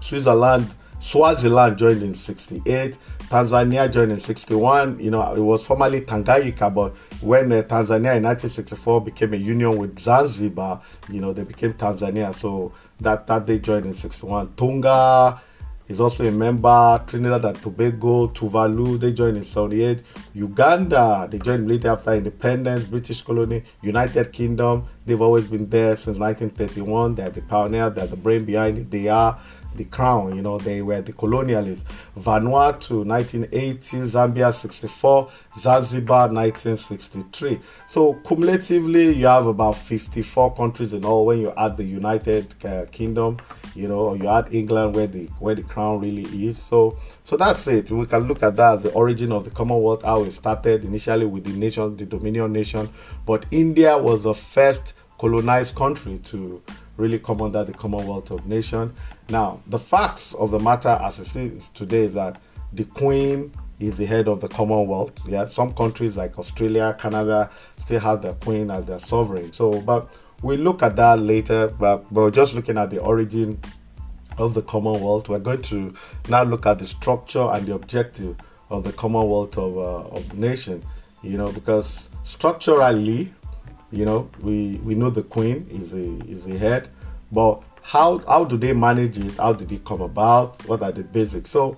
Switzerland, 0.00 0.70
Swaziland 1.00 1.78
joined 1.78 2.02
in 2.02 2.14
68. 2.14 2.96
Tanzania 3.28 3.92
joined 3.92 4.12
in 4.12 4.18
61. 4.18 5.00
You 5.00 5.10
know, 5.10 5.34
it 5.34 5.40
was 5.40 5.64
formerly 5.66 6.00
Tanganyika, 6.02 6.72
but 6.72 6.94
when 7.20 7.50
uh, 7.50 7.62
Tanzania 7.62 8.16
in 8.16 8.22
1964 8.22 9.00
became 9.00 9.34
a 9.34 9.36
union 9.36 9.76
with 9.76 9.98
Zanzibar, 9.98 10.80
you 11.10 11.20
know, 11.20 11.32
they 11.32 11.42
became 11.42 11.74
Tanzania. 11.74 12.34
So 12.34 12.72
that, 13.00 13.26
that 13.26 13.46
they 13.46 13.58
joined 13.58 13.86
in 13.86 13.94
61. 13.94 14.54
Tonga, 14.54 15.40
He's 15.86 16.00
also 16.00 16.26
a 16.26 16.32
member, 16.32 17.02
Trinidad 17.06 17.44
and 17.44 17.62
Tobago, 17.62 18.26
Tuvalu, 18.28 18.98
they 18.98 19.12
joined 19.12 19.36
in 19.36 19.44
78. 19.44 20.00
Uganda, 20.34 21.28
they 21.30 21.38
joined 21.38 21.68
later 21.68 21.90
after 21.90 22.12
independence, 22.14 22.84
British 22.84 23.22
colony, 23.22 23.62
United 23.82 24.32
Kingdom, 24.32 24.88
they've 25.04 25.20
always 25.20 25.46
been 25.46 25.68
there 25.70 25.94
since 25.96 26.18
1931. 26.18 27.14
They're 27.14 27.30
the 27.30 27.42
pioneer, 27.42 27.90
they're 27.90 28.08
the 28.08 28.16
brain 28.16 28.44
behind 28.44 28.78
it. 28.78 28.90
They 28.90 29.06
are 29.06 29.38
the 29.76 29.84
crown, 29.84 30.34
you 30.34 30.42
know, 30.42 30.58
they 30.58 30.82
were 30.82 31.00
the 31.00 31.12
colonialists. 31.12 31.82
Vanuatu 32.18 33.04
1980, 33.04 33.98
Zambia 34.08 34.52
64, 34.52 35.30
Zanzibar 35.58 36.32
1963. 36.32 37.60
So 37.88 38.14
cumulatively, 38.26 39.14
you 39.14 39.26
have 39.26 39.46
about 39.46 39.76
54 39.76 40.54
countries 40.54 40.92
in 40.92 41.04
all 41.04 41.26
when 41.26 41.40
you 41.40 41.52
add 41.56 41.76
the 41.76 41.84
United 41.84 42.54
uh, 42.64 42.86
Kingdom, 42.90 43.38
you 43.74 43.88
know, 43.88 44.14
you 44.14 44.28
add 44.28 44.52
England 44.52 44.94
where 44.94 45.06
the 45.06 45.26
where 45.38 45.54
the 45.54 45.62
crown 45.62 46.00
really 46.00 46.48
is. 46.48 46.60
So 46.60 46.96
so 47.24 47.36
that's 47.36 47.66
it. 47.66 47.90
We 47.90 48.06
can 48.06 48.26
look 48.26 48.42
at 48.42 48.56
that 48.56 48.76
as 48.76 48.82
the 48.84 48.92
origin 48.92 49.32
of 49.32 49.44
the 49.44 49.50
Commonwealth, 49.50 50.02
how 50.02 50.22
it 50.22 50.32
started 50.32 50.84
initially 50.84 51.26
with 51.26 51.44
the 51.44 51.52
nation, 51.52 51.96
the 51.96 52.06
Dominion 52.06 52.52
nation, 52.52 52.88
but 53.26 53.44
India 53.50 53.96
was 53.96 54.22
the 54.22 54.34
first 54.34 54.94
colonized 55.18 55.74
country 55.74 56.18
to 56.24 56.62
really 56.96 57.18
come 57.18 57.42
under 57.42 57.64
the 57.64 57.72
Commonwealth 57.72 58.30
of 58.30 58.46
Nations. 58.46 58.92
Now, 59.28 59.60
the 59.66 59.78
facts 59.78 60.34
of 60.34 60.50
the 60.50 60.60
matter 60.60 60.88
as 61.02 61.18
it 61.18 61.34
is 61.36 61.68
today 61.68 62.04
is 62.04 62.14
that 62.14 62.40
the 62.72 62.84
Queen 62.84 63.52
is 63.80 63.96
the 63.96 64.06
head 64.06 64.28
of 64.28 64.40
the 64.40 64.48
Commonwealth. 64.48 65.28
Yeah, 65.28 65.46
some 65.46 65.74
countries 65.74 66.16
like 66.16 66.38
Australia, 66.38 66.96
Canada 66.98 67.50
still 67.78 68.00
have 68.00 68.22
their 68.22 68.34
Queen 68.34 68.70
as 68.70 68.86
their 68.86 68.98
sovereign. 68.98 69.52
So, 69.52 69.80
but 69.82 70.08
we 70.42 70.56
look 70.56 70.82
at 70.82 70.96
that 70.96 71.18
later. 71.18 71.68
But 71.68 72.10
we're 72.12 72.30
just 72.30 72.54
looking 72.54 72.78
at 72.78 72.90
the 72.90 72.98
origin 72.98 73.60
of 74.38 74.54
the 74.54 74.62
Commonwealth. 74.62 75.28
We're 75.28 75.38
going 75.38 75.62
to 75.62 75.94
now 76.28 76.42
look 76.42 76.66
at 76.66 76.78
the 76.78 76.86
structure 76.86 77.50
and 77.52 77.66
the 77.66 77.74
objective 77.74 78.36
of 78.70 78.84
the 78.84 78.92
Commonwealth 78.92 79.58
of, 79.58 79.76
uh, 79.76 80.16
of 80.16 80.38
Nation. 80.38 80.82
You 81.22 81.38
know, 81.38 81.50
because 81.50 82.08
structurally, 82.24 83.32
you 83.90 84.04
know, 84.04 84.30
we 84.40 84.76
we 84.84 84.94
know 84.94 85.10
the 85.10 85.22
Queen 85.22 85.66
is 85.70 85.92
a 85.92 86.30
is 86.30 86.44
the 86.44 86.58
head, 86.58 86.88
but 87.32 87.62
how 87.86 88.18
how 88.26 88.44
do 88.44 88.56
they 88.56 88.72
manage 88.72 89.16
it? 89.16 89.36
How 89.36 89.52
did 89.52 89.70
it 89.70 89.84
come 89.84 90.00
about? 90.00 90.66
What 90.66 90.82
are 90.82 90.90
the 90.90 91.04
basics? 91.04 91.50
So, 91.50 91.76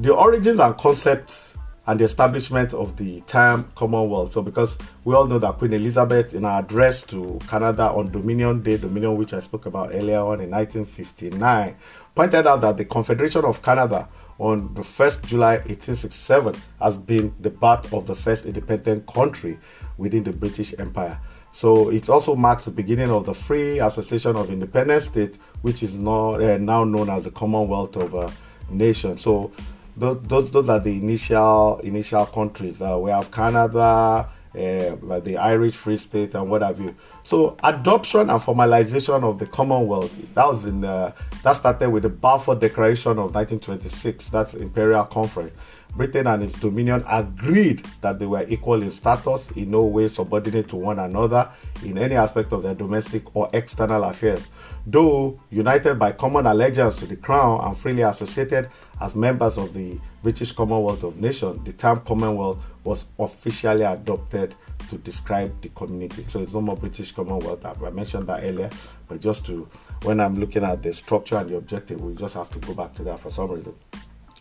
the 0.00 0.12
origins 0.12 0.58
and 0.58 0.76
concepts 0.76 1.56
and 1.86 2.00
the 2.00 2.04
establishment 2.04 2.74
of 2.74 2.96
the 2.96 3.20
term 3.20 3.64
Commonwealth. 3.76 4.32
So, 4.32 4.42
because 4.42 4.76
we 5.04 5.14
all 5.14 5.26
know 5.28 5.38
that 5.38 5.58
Queen 5.58 5.72
Elizabeth, 5.72 6.34
in 6.34 6.42
her 6.42 6.48
address 6.48 7.04
to 7.04 7.38
Canada 7.46 7.84
on 7.84 8.10
Dominion 8.10 8.62
Day, 8.62 8.78
Dominion, 8.78 9.16
which 9.16 9.32
I 9.32 9.38
spoke 9.38 9.66
about 9.66 9.90
earlier 9.94 10.18
on 10.18 10.40
in 10.40 10.50
1959, 10.50 11.76
pointed 12.16 12.48
out 12.48 12.60
that 12.62 12.76
the 12.76 12.84
Confederation 12.84 13.44
of 13.44 13.62
Canada 13.62 14.08
on 14.40 14.74
the 14.74 14.82
1st 14.82 15.24
July 15.24 15.52
1867 15.58 16.56
has 16.80 16.96
been 16.96 17.32
the 17.38 17.50
birth 17.50 17.92
of 17.92 18.08
the 18.08 18.14
first 18.16 18.44
independent 18.44 19.06
country 19.06 19.56
within 19.98 20.24
the 20.24 20.32
British 20.32 20.74
Empire. 20.80 21.20
So 21.54 21.88
it 21.90 22.10
also 22.10 22.34
marks 22.34 22.64
the 22.64 22.72
beginning 22.72 23.10
of 23.10 23.26
the 23.26 23.32
Free 23.32 23.78
Association 23.78 24.34
of 24.34 24.50
Independent 24.50 25.04
States, 25.04 25.38
which 25.62 25.84
is 25.84 25.94
now, 25.94 26.34
uh, 26.34 26.58
now 26.58 26.82
known 26.82 27.08
as 27.08 27.22
the 27.22 27.30
Commonwealth 27.30 27.96
of 27.96 28.12
uh, 28.12 28.28
Nations. 28.68 29.22
So 29.22 29.52
those, 29.96 30.20
those, 30.22 30.50
those 30.50 30.68
are 30.68 30.80
the 30.80 30.90
initial 30.90 31.78
initial 31.84 32.26
countries. 32.26 32.82
Uh, 32.82 32.98
we 32.98 33.12
have 33.12 33.30
Canada, 33.30 34.28
uh, 34.56 34.96
like 35.02 35.24
the 35.24 35.36
Irish 35.36 35.74
Free 35.74 35.96
State, 35.96 36.34
and 36.34 36.48
what 36.48 36.62
have 36.62 36.80
you. 36.80 36.94
So 37.24 37.56
adoption 37.62 38.30
and 38.30 38.40
formalization 38.40 39.22
of 39.24 39.38
the 39.38 39.46
Commonwealth 39.46 40.12
that 40.34 40.46
was 40.46 40.64
in 40.64 40.80
the, 40.80 41.12
that 41.42 41.52
started 41.56 41.90
with 41.90 42.04
the 42.04 42.08
Balfour 42.08 42.54
Declaration 42.54 43.12
of 43.12 43.34
1926. 43.34 44.28
That's 44.28 44.54
Imperial 44.54 45.04
Conference. 45.04 45.52
Britain 45.96 46.26
and 46.26 46.42
its 46.42 46.58
dominion 46.58 47.04
agreed 47.08 47.84
that 48.00 48.18
they 48.18 48.26
were 48.26 48.44
equal 48.48 48.82
in 48.82 48.90
status, 48.90 49.46
in 49.54 49.70
no 49.70 49.84
way 49.84 50.08
subordinate 50.08 50.68
to 50.68 50.76
one 50.76 50.98
another 50.98 51.48
in 51.84 51.98
any 51.98 52.16
aspect 52.16 52.52
of 52.52 52.62
their 52.62 52.74
domestic 52.74 53.34
or 53.36 53.48
external 53.52 54.02
affairs. 54.04 54.48
Though 54.86 55.40
united 55.50 55.98
by 55.98 56.12
common 56.12 56.46
allegiance 56.46 56.96
to 56.96 57.06
the 57.06 57.16
crown 57.16 57.60
and 57.64 57.76
freely 57.76 58.02
associated 58.02 58.70
as 59.00 59.14
members 59.14 59.58
of 59.58 59.74
the 59.74 59.98
British 60.22 60.52
Commonwealth 60.52 61.02
of 61.02 61.20
Nations, 61.20 61.64
the 61.64 61.72
term 61.72 62.00
Commonwealth 62.00 62.58
was 62.84 63.04
officially 63.18 63.82
adopted 63.82 64.54
to 64.88 64.98
describe 64.98 65.60
the 65.62 65.68
community. 65.70 66.24
So 66.28 66.40
it's 66.40 66.52
no 66.52 66.60
more 66.60 66.76
British 66.76 67.12
Commonwealth. 67.12 67.64
I 67.64 67.90
mentioned 67.90 68.26
that 68.28 68.44
earlier, 68.44 68.70
but 69.08 69.20
just 69.20 69.44
to 69.46 69.68
when 70.02 70.20
I'm 70.20 70.38
looking 70.38 70.62
at 70.62 70.82
the 70.82 70.92
structure 70.92 71.36
and 71.36 71.48
the 71.48 71.56
objective, 71.56 72.00
we 72.00 72.14
just 72.14 72.34
have 72.34 72.50
to 72.50 72.58
go 72.58 72.74
back 72.74 72.94
to 72.96 73.02
that 73.04 73.20
for 73.20 73.30
some 73.30 73.50
reason. 73.50 73.74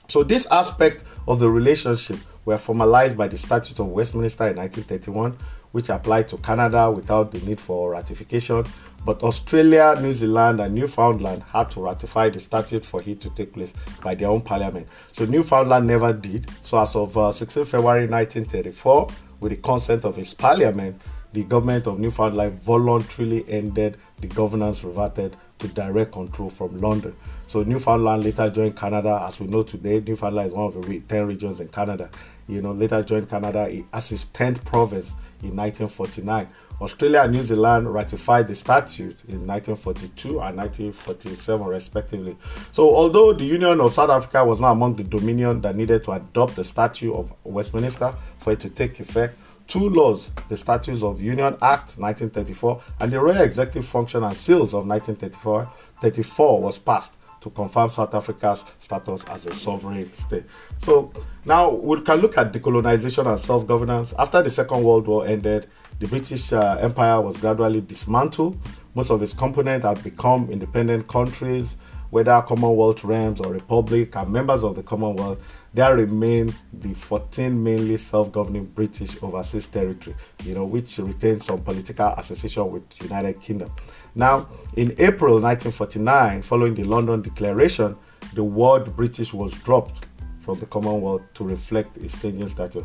So 0.09 0.23
this 0.23 0.45
aspect 0.47 1.03
of 1.27 1.39
the 1.39 1.49
relationship 1.49 2.17
were 2.45 2.57
formalized 2.57 3.17
by 3.17 3.29
the 3.29 3.37
Statute 3.37 3.79
of 3.79 3.87
Westminster 3.87 4.49
in 4.49 4.57
1931, 4.57 5.37
which 5.71 5.89
applied 5.89 6.27
to 6.29 6.37
Canada 6.37 6.91
without 6.91 7.31
the 7.31 7.39
need 7.39 7.59
for 7.59 7.91
ratification. 7.91 8.65
But 9.05 9.21
Australia, 9.21 9.95
New 10.01 10.13
Zealand, 10.13 10.61
and 10.61 10.73
Newfoundland 10.73 11.43
had 11.43 11.69
to 11.71 11.81
ratify 11.81 12.29
the 12.29 12.39
statute 12.39 12.85
for 12.85 13.01
it 13.05 13.19
to 13.21 13.29
take 13.31 13.53
place 13.53 13.73
by 14.01 14.15
their 14.15 14.29
own 14.29 14.41
parliament. 14.41 14.87
So 15.17 15.25
Newfoundland 15.25 15.87
never 15.87 16.13
did. 16.13 16.49
So 16.63 16.79
as 16.79 16.95
of 16.95 17.17
uh, 17.17 17.31
16 17.31 17.65
February 17.65 18.07
1934, 18.07 19.07
with 19.41 19.51
the 19.51 19.57
consent 19.57 20.05
of 20.05 20.17
its 20.17 20.33
parliament, 20.33 21.01
the 21.33 21.43
government 21.43 21.87
of 21.87 21.99
Newfoundland 21.99 22.61
voluntarily 22.61 23.43
ended 23.49 23.97
the 24.21 24.27
governance 24.27 24.83
reverted 24.83 25.35
to 25.59 25.67
direct 25.69 26.13
control 26.13 26.49
from 26.49 26.79
London. 26.79 27.15
So 27.53 27.61
Newfoundland 27.61 28.23
later 28.23 28.49
joined 28.49 28.75
Canada, 28.75 29.27
as 29.29 29.39
we 29.39 29.45
know 29.45 29.61
today. 29.61 29.99
Newfoundland 29.99 30.47
is 30.47 30.55
one 30.55 30.65
of 30.65 30.87
the 30.87 30.99
10 31.01 31.27
regions 31.27 31.59
in 31.59 31.67
Canada. 31.67 32.09
You 32.47 32.63
know, 32.63 32.71
later 32.71 33.03
joined 33.03 33.29
Canada 33.29 33.69
as 33.93 34.11
its 34.11 34.25
10th 34.25 34.65
province 34.65 35.09
in 35.43 35.55
1949. 35.55 36.49
Australia 36.81 37.21
and 37.21 37.31
New 37.31 37.43
Zealand 37.43 37.93
ratified 37.93 38.47
the 38.47 38.55
statute 38.55 39.17
in 39.27 39.45
1942 39.45 40.29
and 40.41 40.57
1947, 40.57 41.67
respectively. 41.67 42.35
So, 42.71 42.89
although 42.89 43.33
the 43.33 43.45
Union 43.45 43.81
of 43.81 43.93
South 43.93 44.09
Africa 44.09 44.43
was 44.43 44.59
not 44.59 44.71
among 44.71 44.95
the 44.95 45.03
dominion 45.03 45.61
that 45.61 45.75
needed 45.75 46.03
to 46.05 46.13
adopt 46.13 46.55
the 46.55 46.63
Statute 46.63 47.13
of 47.13 47.31
Westminster 47.43 48.15
for 48.39 48.53
it 48.53 48.61
to 48.61 48.69
take 48.71 48.99
effect, 48.99 49.37
two 49.67 49.89
laws, 49.89 50.31
the 50.49 50.57
Status 50.57 51.03
of 51.03 51.21
Union 51.21 51.55
Act 51.61 51.99
1934 51.99 52.81
and 53.01 53.11
the 53.11 53.19
Royal 53.19 53.43
Executive 53.43 53.85
Function 53.85 54.23
and 54.23 54.35
Seals 54.35 54.73
of 54.73 54.87
1934 54.87 55.71
34 56.01 56.59
was 56.59 56.79
passed 56.79 57.11
to 57.43 57.49
confirm 57.49 57.89
South 57.89 58.13
Africa's 58.15 58.63
status 58.79 59.23
as 59.29 59.45
a 59.45 59.53
sovereign 59.53 60.11
state. 60.17 60.45
So 60.81 61.11
now 61.45 61.71
we 61.71 62.01
can 62.01 62.17
look 62.19 62.37
at 62.37 62.51
decolonization 62.51 63.29
and 63.29 63.39
self-governance. 63.39 64.13
After 64.17 64.41
the 64.41 64.49
Second 64.49 64.83
World 64.83 65.07
War 65.07 65.27
ended, 65.27 65.67
the 65.99 66.07
British 66.07 66.51
uh, 66.51 66.77
Empire 66.79 67.21
was 67.21 67.37
gradually 67.37 67.81
dismantled. 67.81 68.57
Most 68.95 69.11
of 69.11 69.21
its 69.21 69.33
components 69.33 69.85
have 69.85 70.03
become 70.03 70.49
independent 70.49 71.07
countries, 71.07 71.75
whether 72.09 72.41
Commonwealth 72.41 73.03
realms 73.03 73.39
or 73.41 73.51
republic, 73.51 74.15
and 74.15 74.31
members 74.31 74.63
of 74.63 74.75
the 74.75 74.83
Commonwealth. 74.83 75.39
There 75.73 75.95
remain 75.95 76.53
the 76.71 76.93
14 76.93 77.63
mainly 77.63 77.97
self-governing 77.97 78.65
British 78.65 79.21
overseas 79.23 79.65
territory, 79.65 80.15
you 80.43 80.53
know, 80.53 80.65
which 80.65 80.99
retains 80.99 81.45
some 81.45 81.61
political 81.63 82.13
association 82.15 82.71
with 82.71 82.83
United 83.01 83.41
Kingdom. 83.41 83.71
Now, 84.15 84.47
in 84.75 84.91
April 84.97 85.39
1949, 85.39 86.41
following 86.41 86.75
the 86.75 86.83
London 86.83 87.21
Declaration, 87.21 87.95
the 88.33 88.43
word 88.43 88.95
British 88.95 89.33
was 89.33 89.53
dropped 89.53 90.05
from 90.39 90.59
the 90.59 90.65
Commonwealth 90.65 91.21
to 91.35 91.43
reflect 91.43 91.97
its 91.97 92.19
changing 92.21 92.47
status. 92.47 92.83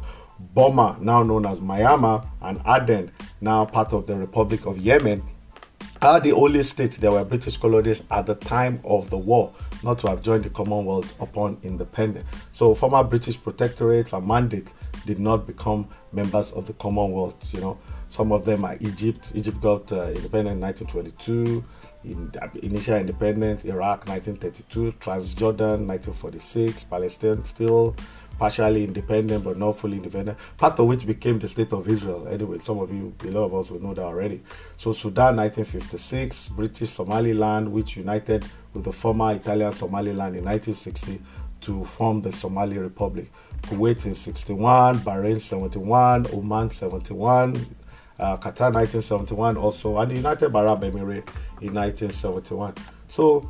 Burma, 0.54 0.96
now 1.00 1.22
known 1.22 1.46
as 1.46 1.58
Myanmar, 1.58 2.26
and 2.42 2.60
Aden, 2.66 3.10
now 3.40 3.64
part 3.64 3.92
of 3.92 4.06
the 4.06 4.16
Republic 4.16 4.66
of 4.66 4.78
Yemen, 4.78 5.22
are 6.00 6.20
the 6.20 6.32
only 6.32 6.62
states 6.62 6.96
that 6.98 7.10
were 7.10 7.24
British 7.24 7.56
colonies 7.56 8.02
at 8.10 8.26
the 8.26 8.36
time 8.36 8.80
of 8.84 9.10
the 9.10 9.18
war. 9.18 9.52
not 9.82 9.98
to 10.00 10.08
have 10.08 10.22
joined 10.22 10.44
the 10.44 10.50
Commonwealth 10.50 11.20
upon 11.20 11.58
independence. 11.62 12.26
So 12.52 12.74
former 12.74 13.04
British 13.04 13.38
protectorates 13.38 14.12
and 14.12 14.26
mandates 14.26 14.72
did 15.06 15.18
not 15.18 15.46
become 15.46 15.88
members 16.12 16.50
of 16.52 16.66
the 16.66 16.72
Commonwealth. 16.74 17.52
You 17.52 17.60
know, 17.60 17.78
some 18.10 18.32
of 18.32 18.44
them 18.44 18.64
are 18.64 18.76
Egypt. 18.80 19.32
Egypt 19.34 19.60
got 19.60 19.92
uh, 19.92 20.08
independent 20.08 20.56
in 20.56 20.60
1922. 20.60 21.64
In 22.04 22.32
initial 22.62 22.96
independence, 22.96 23.64
Iraq 23.64 24.06
1932, 24.06 24.92
Transjordan 25.00 25.86
1946, 25.86 26.84
Palestine 26.84 27.44
still 27.44 27.94
partially 28.38 28.84
independent 28.84 29.42
but 29.42 29.58
not 29.58 29.72
fully 29.72 29.96
independent, 29.96 30.38
part 30.56 30.78
of 30.78 30.86
which 30.86 31.06
became 31.06 31.38
the 31.38 31.48
state 31.48 31.72
of 31.72 31.88
Israel. 31.88 32.28
Anyway, 32.28 32.58
some 32.60 32.78
of 32.78 32.92
you, 32.92 33.12
a 33.24 33.26
lot 33.26 33.44
of 33.46 33.54
us 33.54 33.70
will 33.70 33.80
know 33.80 33.92
that 33.92 34.04
already. 34.04 34.42
So 34.76 34.92
Sudan 34.92 35.36
1956, 35.36 36.50
British 36.50 36.90
Somaliland, 36.90 37.70
which 37.72 37.96
united 37.96 38.44
with 38.72 38.84
the 38.84 38.92
former 38.92 39.32
Italian 39.32 39.72
Somaliland 39.72 40.36
in 40.36 40.44
1960 40.44 41.20
to 41.62 41.84
form 41.84 42.22
the 42.22 42.32
Somali 42.32 42.78
Republic. 42.78 43.30
Kuwait 43.62 44.06
in 44.06 44.14
61, 44.14 45.00
Bahrain 45.00 45.40
71, 45.40 46.26
Oman 46.32 46.70
71, 46.70 47.66
uh, 48.18 48.36
Qatar 48.36 48.72
1971 48.72 49.56
also, 49.56 49.98
and 49.98 50.10
the 50.10 50.16
United 50.16 50.54
Arab 50.54 50.82
Emirates 50.82 51.28
in 51.60 51.74
1971. 51.74 52.74
So 53.08 53.48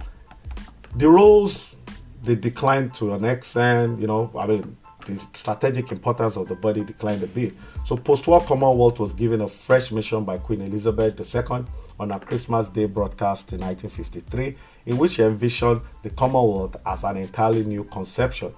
the 0.96 1.08
roles 1.08 1.75
they 2.22 2.34
declined 2.34 2.94
to 2.94 3.14
an 3.14 3.25
extent, 3.25 4.00
you 4.00 4.06
know, 4.06 4.30
I 4.37 4.46
mean, 4.46 4.76
the 5.06 5.20
strategic 5.34 5.90
importance 5.92 6.37
of 6.37 6.48
the 6.48 6.54
body 6.54 6.84
declined 6.84 7.22
a 7.22 7.26
bit. 7.26 7.54
So 7.87 7.96
post-war 7.96 8.42
Commonwealth 8.42 9.00
was 9.00 9.12
given 9.12 9.40
a 9.40 9.48
fresh 9.48 9.90
mission 9.90 10.25
by 10.25 10.38
Queen 10.38 10.60
Elizabeth 10.60 11.18
II 11.18 11.64
on 11.98 12.10
a 12.10 12.20
Christmas 12.20 12.68
Day 12.68 12.87
broadcast 12.87 13.52
in 13.52 13.60
1953, 13.60 14.56
in 14.87 14.98
which 14.98 15.12
she 15.12 15.22
envisioned 15.22 15.80
the 16.02 16.10
Commonwealth 16.10 16.76
as 16.84 17.04
an 17.04 17.16
entirely 17.16 17.64
new 17.64 17.84
conception, 17.84 18.52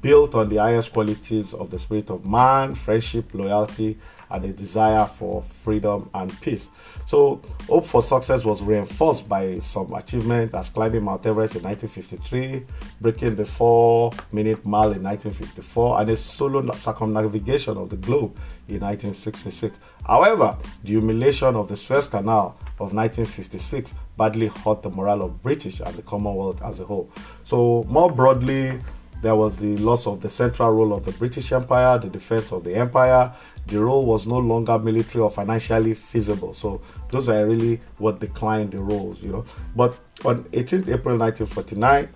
built 0.00 0.34
on 0.34 0.48
the 0.48 0.56
highest 0.56 0.92
qualities 0.92 1.54
of 1.54 1.70
the 1.70 1.78
spirit 1.78 2.10
of 2.10 2.26
man, 2.26 2.74
friendship, 2.74 3.32
loyalty, 3.32 3.96
and 4.32 4.44
a 4.44 4.52
desire 4.52 5.06
for 5.06 5.42
freedom 5.42 6.08
and 6.14 6.40
peace. 6.40 6.68
So, 7.06 7.40
hope 7.68 7.86
for 7.86 8.02
success 8.02 8.44
was 8.44 8.62
reinforced 8.62 9.28
by 9.28 9.58
some 9.60 9.92
achievement 9.94 10.54
as 10.54 10.70
climbing 10.70 11.04
Mount 11.04 11.26
Everest 11.26 11.56
in 11.56 11.62
1953, 11.62 12.64
breaking 13.00 13.36
the 13.36 13.44
four 13.44 14.12
minute 14.32 14.64
mile 14.64 14.92
in 14.92 15.02
1954, 15.02 16.00
and 16.00 16.10
a 16.10 16.16
solo 16.16 16.70
circumnavigation 16.72 17.76
of 17.76 17.90
the 17.90 17.96
globe 17.96 18.36
in 18.68 18.80
1966. 18.80 19.78
However, 20.06 20.56
the 20.82 20.90
humiliation 20.90 21.54
of 21.54 21.68
the 21.68 21.76
Suez 21.76 22.06
Canal 22.06 22.56
of 22.80 22.94
1956 22.94 23.92
badly 24.16 24.48
hurt 24.48 24.82
the 24.82 24.90
morale 24.90 25.22
of 25.22 25.42
British 25.42 25.80
and 25.80 25.94
the 25.94 26.02
Commonwealth 26.02 26.62
as 26.62 26.80
a 26.80 26.84
whole. 26.84 27.10
So, 27.44 27.84
more 27.88 28.10
broadly, 28.10 28.80
there 29.22 29.36
was 29.36 29.56
the 29.56 29.76
loss 29.76 30.06
of 30.08 30.20
the 30.20 30.28
central 30.28 30.70
role 30.72 30.92
of 30.92 31.04
the 31.04 31.12
British 31.12 31.52
Empire, 31.52 31.96
the 31.96 32.08
defense 32.08 32.50
of 32.50 32.64
the 32.64 32.74
empire. 32.74 33.32
The 33.66 33.80
role 33.80 34.04
was 34.04 34.26
no 34.26 34.38
longer 34.38 34.78
military 34.78 35.22
or 35.22 35.30
financially 35.30 35.94
feasible. 35.94 36.54
So 36.54 36.80
those 37.10 37.28
are 37.28 37.46
really 37.46 37.80
what 37.98 38.20
declined 38.20 38.72
the 38.72 38.80
roles, 38.80 39.20
you 39.20 39.30
know. 39.30 39.44
But 39.74 39.98
on 40.24 40.44
18th 40.44 40.88
April 40.88 41.16
1949, 41.18 42.08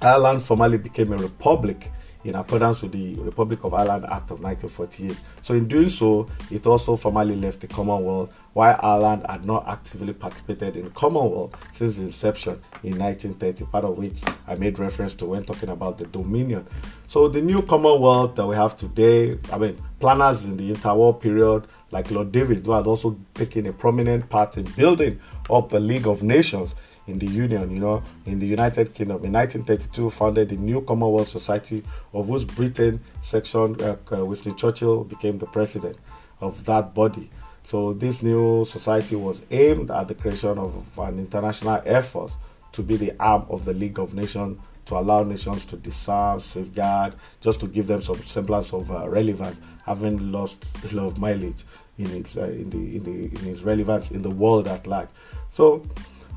Ireland 0.00 0.42
formally 0.42 0.78
became 0.78 1.12
a 1.12 1.16
republic 1.16 1.90
in 2.24 2.34
accordance 2.34 2.82
with 2.82 2.92
the 2.92 3.14
Republic 3.16 3.62
of 3.64 3.74
Ireland 3.74 4.04
Act 4.04 4.30
of 4.30 4.40
1948. 4.40 5.16
So, 5.42 5.54
in 5.54 5.68
doing 5.68 5.88
so, 5.88 6.28
it 6.50 6.66
also 6.66 6.96
formally 6.96 7.36
left 7.36 7.60
the 7.60 7.66
Commonwealth, 7.66 8.32
while 8.52 8.78
Ireland 8.82 9.24
had 9.28 9.44
not 9.44 9.66
actively 9.68 10.12
participated 10.12 10.76
in 10.76 10.84
the 10.84 10.90
Commonwealth 10.90 11.54
since 11.74 11.96
the 11.96 12.02
inception 12.02 12.60
in 12.82 12.98
1930, 12.98 13.64
part 13.66 13.84
of 13.84 13.96
which 13.96 14.20
I 14.46 14.56
made 14.56 14.78
reference 14.78 15.14
to 15.16 15.26
when 15.26 15.44
talking 15.44 15.68
about 15.68 15.98
the 15.98 16.06
Dominion. 16.06 16.66
So, 17.06 17.28
the 17.28 17.40
new 17.40 17.62
Commonwealth 17.62 18.34
that 18.34 18.46
we 18.46 18.56
have 18.56 18.76
today, 18.76 19.38
I 19.52 19.58
mean, 19.58 19.78
planners 20.00 20.44
in 20.44 20.56
the 20.56 20.72
interwar 20.72 21.20
period, 21.20 21.66
like 21.90 22.10
Lord 22.10 22.32
Davies, 22.32 22.64
who 22.64 22.72
had 22.72 22.86
also 22.86 23.18
taken 23.34 23.66
a 23.66 23.72
prominent 23.72 24.28
part 24.28 24.56
in 24.56 24.64
building 24.64 25.20
up 25.50 25.70
the 25.70 25.80
League 25.80 26.06
of 26.06 26.22
Nations 26.22 26.74
in 27.06 27.18
the 27.18 27.26
Union, 27.26 27.70
you 27.70 27.80
know, 27.80 28.02
in 28.26 28.38
the 28.38 28.46
United 28.46 28.94
Kingdom. 28.94 29.24
In 29.24 29.32
1932, 29.32 30.10
founded 30.10 30.50
the 30.50 30.56
New 30.56 30.82
Commonwealth 30.82 31.28
Society, 31.28 31.82
of 32.12 32.28
whose 32.28 32.44
Britain 32.44 33.00
section, 33.22 33.80
uh, 33.80 33.96
uh, 34.12 34.24
Winston 34.24 34.56
Churchill 34.56 35.04
became 35.04 35.38
the 35.38 35.46
president 35.46 35.96
of 36.40 36.64
that 36.66 36.94
body. 36.94 37.30
So 37.64 37.92
this 37.92 38.22
new 38.22 38.64
society 38.64 39.16
was 39.16 39.40
aimed 39.50 39.90
at 39.90 40.08
the 40.08 40.14
creation 40.14 40.58
of 40.58 40.86
an 40.98 41.18
international 41.18 41.82
effort 41.84 42.30
to 42.72 42.82
be 42.82 42.96
the 42.96 43.12
arm 43.18 43.46
of 43.48 43.64
the 43.64 43.72
League 43.72 43.98
of 43.98 44.14
Nations 44.14 44.58
to 44.88 44.96
allow 44.96 45.22
nations 45.22 45.66
to 45.66 45.76
disarm, 45.76 46.40
safeguard, 46.40 47.12
just 47.42 47.60
to 47.60 47.66
give 47.66 47.86
them 47.86 48.00
some 48.00 48.16
semblance 48.22 48.72
of 48.72 48.90
uh, 48.90 49.06
relevance, 49.06 49.58
having 49.88 50.30
lost 50.30 50.66
a 50.84 50.94
lot 50.94 51.06
of 51.06 51.18
mileage 51.18 51.64
in 51.98 52.10
its 52.10 52.36
uh, 52.36 52.44
in 52.44 52.70
the 52.70 52.96
in 52.96 53.02
the 53.04 53.40
in 53.40 53.52
its 53.52 53.62
relevance 53.62 54.10
in 54.10 54.22
the 54.22 54.30
world 54.30 54.68
at 54.68 54.86
large. 54.86 55.08
So 55.50 55.82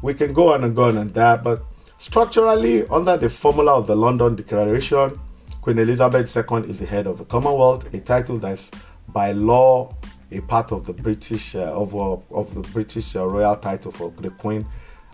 we 0.01 0.13
can 0.13 0.33
go 0.33 0.53
on 0.53 0.63
and 0.63 0.75
go 0.75 0.85
on 0.85 0.97
and 0.97 1.13
that, 1.13 1.43
but 1.43 1.63
structurally, 1.97 2.87
under 2.87 3.17
the 3.17 3.29
formula 3.29 3.77
of 3.77 3.85
the 3.87 3.95
London 3.95 4.35
Declaration, 4.35 5.19
Queen 5.61 5.77
Elizabeth 5.77 6.35
II 6.35 6.69
is 6.69 6.79
the 6.79 6.87
head 6.87 7.05
of 7.05 7.19
the 7.19 7.25
Commonwealth, 7.25 7.93
a 7.93 7.99
title 7.99 8.39
that's 8.39 8.71
by 9.09 9.31
law 9.31 9.93
a 10.31 10.39
part 10.41 10.71
of 10.71 10.85
the 10.85 10.93
British 10.93 11.55
uh, 11.55 11.59
of, 11.59 11.93
of 11.95 12.53
the 12.53 12.61
British 12.71 13.15
uh, 13.15 13.25
royal 13.25 13.55
title 13.55 13.91
for 13.91 14.11
the 14.19 14.29
Queen, 14.31 14.65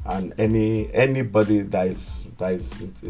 and 0.06 0.34
any 0.38 0.94
anybody 0.94 1.62
that 1.62 1.88
is 1.88 2.10
that 2.38 2.54
is 2.54 2.66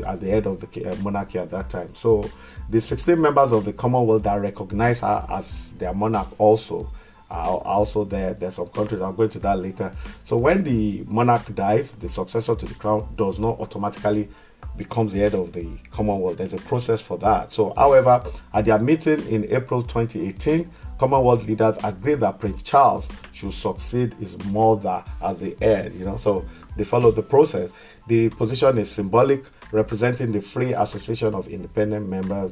at 0.05 0.19
the 0.19 0.29
head 0.29 0.47
of 0.47 0.59
the 0.59 0.85
uh, 0.85 0.95
monarchy 0.97 1.39
at 1.39 1.51
that 1.51 1.69
time. 1.69 1.93
So 1.95 2.29
the 2.69 2.81
16 2.81 3.19
members 3.19 3.51
of 3.51 3.65
the 3.65 3.73
Commonwealth 3.73 4.23
that 4.23 4.35
recognize 4.41 5.01
her 5.01 5.25
as 5.29 5.69
their 5.77 5.93
monarch 5.93 6.27
also 6.39 6.91
are 7.29 7.57
also 7.57 8.03
there. 8.03 8.33
There's 8.33 8.55
some 8.55 8.67
countries, 8.67 9.01
I'll 9.01 9.13
go 9.13 9.23
into 9.23 9.39
that 9.39 9.59
later. 9.59 9.91
So 10.25 10.37
when 10.37 10.63
the 10.63 11.03
monarch 11.07 11.53
dies, 11.53 11.91
the 11.91 12.09
successor 12.09 12.55
to 12.55 12.65
the 12.65 12.75
crown 12.75 13.13
does 13.15 13.37
not 13.39 13.59
automatically 13.59 14.29
becomes 14.77 15.11
the 15.11 15.19
head 15.19 15.33
of 15.33 15.51
the 15.53 15.67
Commonwealth. 15.91 16.37
There's 16.37 16.53
a 16.53 16.57
process 16.57 17.01
for 17.01 17.17
that. 17.17 17.51
So, 17.51 17.73
however, 17.75 18.23
at 18.53 18.65
their 18.65 18.79
meeting 18.79 19.25
in 19.27 19.45
April 19.53 19.81
2018, 19.81 20.69
Commonwealth 20.99 21.45
leaders 21.45 21.75
agreed 21.83 22.19
that 22.21 22.39
Prince 22.39 22.63
Charles 22.63 23.07
should 23.31 23.53
succeed 23.53 24.13
his 24.15 24.37
mother 24.45 25.03
as 25.21 25.39
the 25.39 25.55
heir. 25.61 25.91
You 25.91 26.05
know, 26.05 26.17
so 26.17 26.45
they 26.75 26.83
followed 26.83 27.15
the 27.15 27.23
process. 27.23 27.71
The 28.07 28.29
position 28.29 28.77
is 28.77 28.89
symbolic, 28.89 29.43
representing 29.71 30.31
the 30.31 30.41
free 30.41 30.73
association 30.73 31.33
of 31.33 31.47
independent 31.47 32.07
members, 32.07 32.51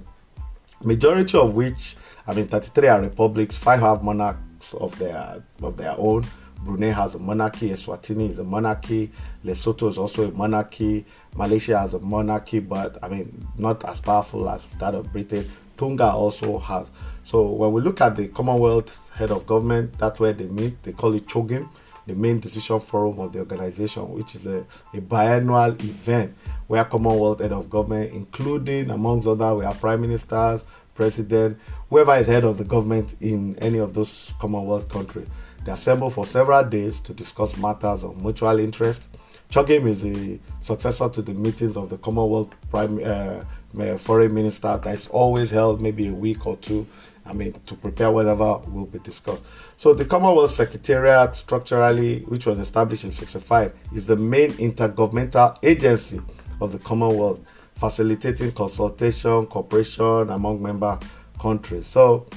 majority 0.83 1.37
of 1.37 1.55
which, 1.55 1.95
I 2.27 2.33
mean, 2.33 2.47
33 2.47 2.87
are 2.89 3.01
republics, 3.01 3.55
five 3.55 3.79
have 3.79 4.03
monarchs 4.03 4.73
of 4.73 4.97
their 4.99 5.41
of 5.61 5.77
their 5.77 5.95
own. 5.97 6.25
Brunei 6.63 6.91
has 6.91 7.13
a 7.15 7.19
monarchy, 7.19 7.69
Eswatini 7.69 8.31
is 8.31 8.39
a 8.39 8.43
monarchy, 8.43 9.11
Lesotho 9.43 9.87
is 9.89 9.97
also 9.97 10.27
a 10.27 10.31
monarchy, 10.31 11.05
Malaysia 11.35 11.77
has 11.77 11.93
a 11.93 11.99
monarchy, 11.99 12.59
but 12.59 12.97
I 13.03 13.07
mean 13.07 13.47
not 13.57 13.85
as 13.85 14.01
powerful 14.01 14.49
as 14.49 14.65
that 14.79 14.95
of 14.95 15.11
Britain. 15.13 15.49
Tonga 15.77 16.11
also 16.11 16.57
has. 16.57 16.87
So 17.23 17.51
when 17.51 17.71
we 17.71 17.81
look 17.81 18.01
at 18.01 18.15
the 18.15 18.27
Commonwealth 18.29 18.97
head 19.13 19.31
of 19.31 19.45
government, 19.45 19.97
that's 19.97 20.19
where 20.19 20.33
they 20.33 20.45
meet. 20.45 20.81
They 20.83 20.93
call 20.93 21.13
it 21.13 21.27
CHOGM, 21.27 21.69
the 22.07 22.13
main 22.13 22.39
decision 22.39 22.79
forum 22.79 23.19
of 23.19 23.33
the 23.33 23.39
organization, 23.39 24.09
which 24.13 24.35
is 24.35 24.45
a, 24.45 24.59
a 24.93 25.01
biannual 25.01 25.73
event 25.83 26.35
where 26.67 26.85
Commonwealth 26.85 27.39
head 27.39 27.51
of 27.51 27.69
government, 27.69 28.11
including 28.13 28.89
amongst 28.89 29.27
other, 29.27 29.55
we 29.55 29.65
have 29.65 29.79
prime 29.79 30.01
ministers, 30.01 30.63
president, 30.93 31.57
whoever 31.89 32.15
is 32.15 32.27
head 32.27 32.43
of 32.43 32.57
the 32.57 32.63
government 32.63 33.15
in 33.21 33.57
any 33.59 33.77
of 33.77 33.93
those 33.93 34.33
Commonwealth 34.39 34.87
countries. 34.89 35.27
They 35.63 35.71
assemble 35.71 36.09
for 36.09 36.25
several 36.25 36.63
days 36.63 36.99
to 37.01 37.13
discuss 37.13 37.57
matters 37.57 38.03
of 38.03 38.21
mutual 38.21 38.59
interest. 38.59 39.01
CHOGM 39.49 39.87
is 39.87 40.01
the 40.01 40.39
successor 40.61 41.09
to 41.09 41.21
the 41.21 41.33
meetings 41.33 41.77
of 41.77 41.89
the 41.89 41.97
Commonwealth 41.97 42.49
Prime 42.69 42.99
uh, 43.03 43.97
Foreign 43.97 44.33
Minister 44.33 44.79
that 44.83 44.93
is 44.93 45.07
always 45.07 45.49
held 45.49 45.81
maybe 45.81 46.07
a 46.07 46.13
week 46.13 46.45
or 46.45 46.55
two. 46.57 46.87
I 47.25 47.33
mean, 47.33 47.53
to 47.65 47.75
prepare 47.75 48.11
whatever 48.11 48.57
will 48.67 48.85
be 48.85 48.99
discussed. 48.99 49.41
So 49.77 49.93
the 49.93 50.05
Commonwealth 50.05 50.51
Secretariat, 50.51 51.35
structurally, 51.35 52.19
which 52.21 52.45
was 52.45 52.59
established 52.59 53.03
in 53.03 53.11
65, 53.11 53.75
is 53.95 54.05
the 54.05 54.15
main 54.15 54.51
intergovernmental 54.51 55.57
agency 55.63 56.21
of 56.61 56.71
the 56.71 56.79
Commonwealth, 56.79 57.39
facilitating 57.75 58.51
consultation, 58.51 59.47
cooperation 59.47 60.29
among 60.29 60.61
member 60.61 60.99
countries. 61.39 61.87
So, 61.87 62.27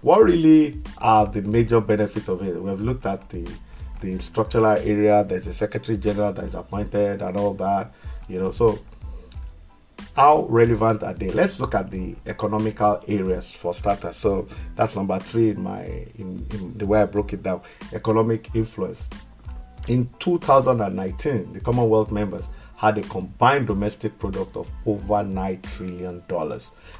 what 0.00 0.22
really 0.22 0.80
are 0.98 1.26
the 1.26 1.42
major 1.42 1.80
benefits 1.80 2.28
of 2.28 2.42
it? 2.42 2.60
We've 2.60 2.80
looked 2.80 3.04
at 3.06 3.28
the 3.28 3.48
the 4.00 4.18
structural 4.18 4.66
area. 4.66 5.24
There's 5.24 5.46
a 5.46 5.52
secretary 5.52 5.98
general 5.98 6.32
that 6.32 6.44
is 6.44 6.54
appointed 6.54 7.22
and 7.22 7.36
all 7.36 7.54
that. 7.54 7.92
You 8.28 8.38
know, 8.38 8.50
so 8.50 8.78
how 10.18 10.46
relevant 10.48 11.04
are 11.04 11.14
they? 11.14 11.28
Let's 11.28 11.60
look 11.60 11.76
at 11.76 11.92
the 11.92 12.16
economical 12.26 13.00
areas 13.06 13.52
for 13.52 13.72
starters. 13.72 14.16
So 14.16 14.48
that's 14.74 14.96
number 14.96 15.16
three 15.20 15.50
in 15.50 15.62
my 15.62 15.84
in, 16.16 16.44
in 16.50 16.76
the 16.76 16.86
way 16.86 17.02
I 17.02 17.06
broke 17.06 17.32
it 17.34 17.44
down. 17.44 17.62
Economic 17.92 18.50
influence. 18.52 19.00
In 19.86 20.10
2019, 20.18 21.52
the 21.52 21.60
Commonwealth 21.60 22.10
members 22.10 22.42
had 22.74 22.98
a 22.98 23.02
combined 23.02 23.68
domestic 23.68 24.18
product 24.18 24.56
of 24.56 24.68
over 24.86 25.22
$9 25.22 25.62
trillion. 25.62 26.22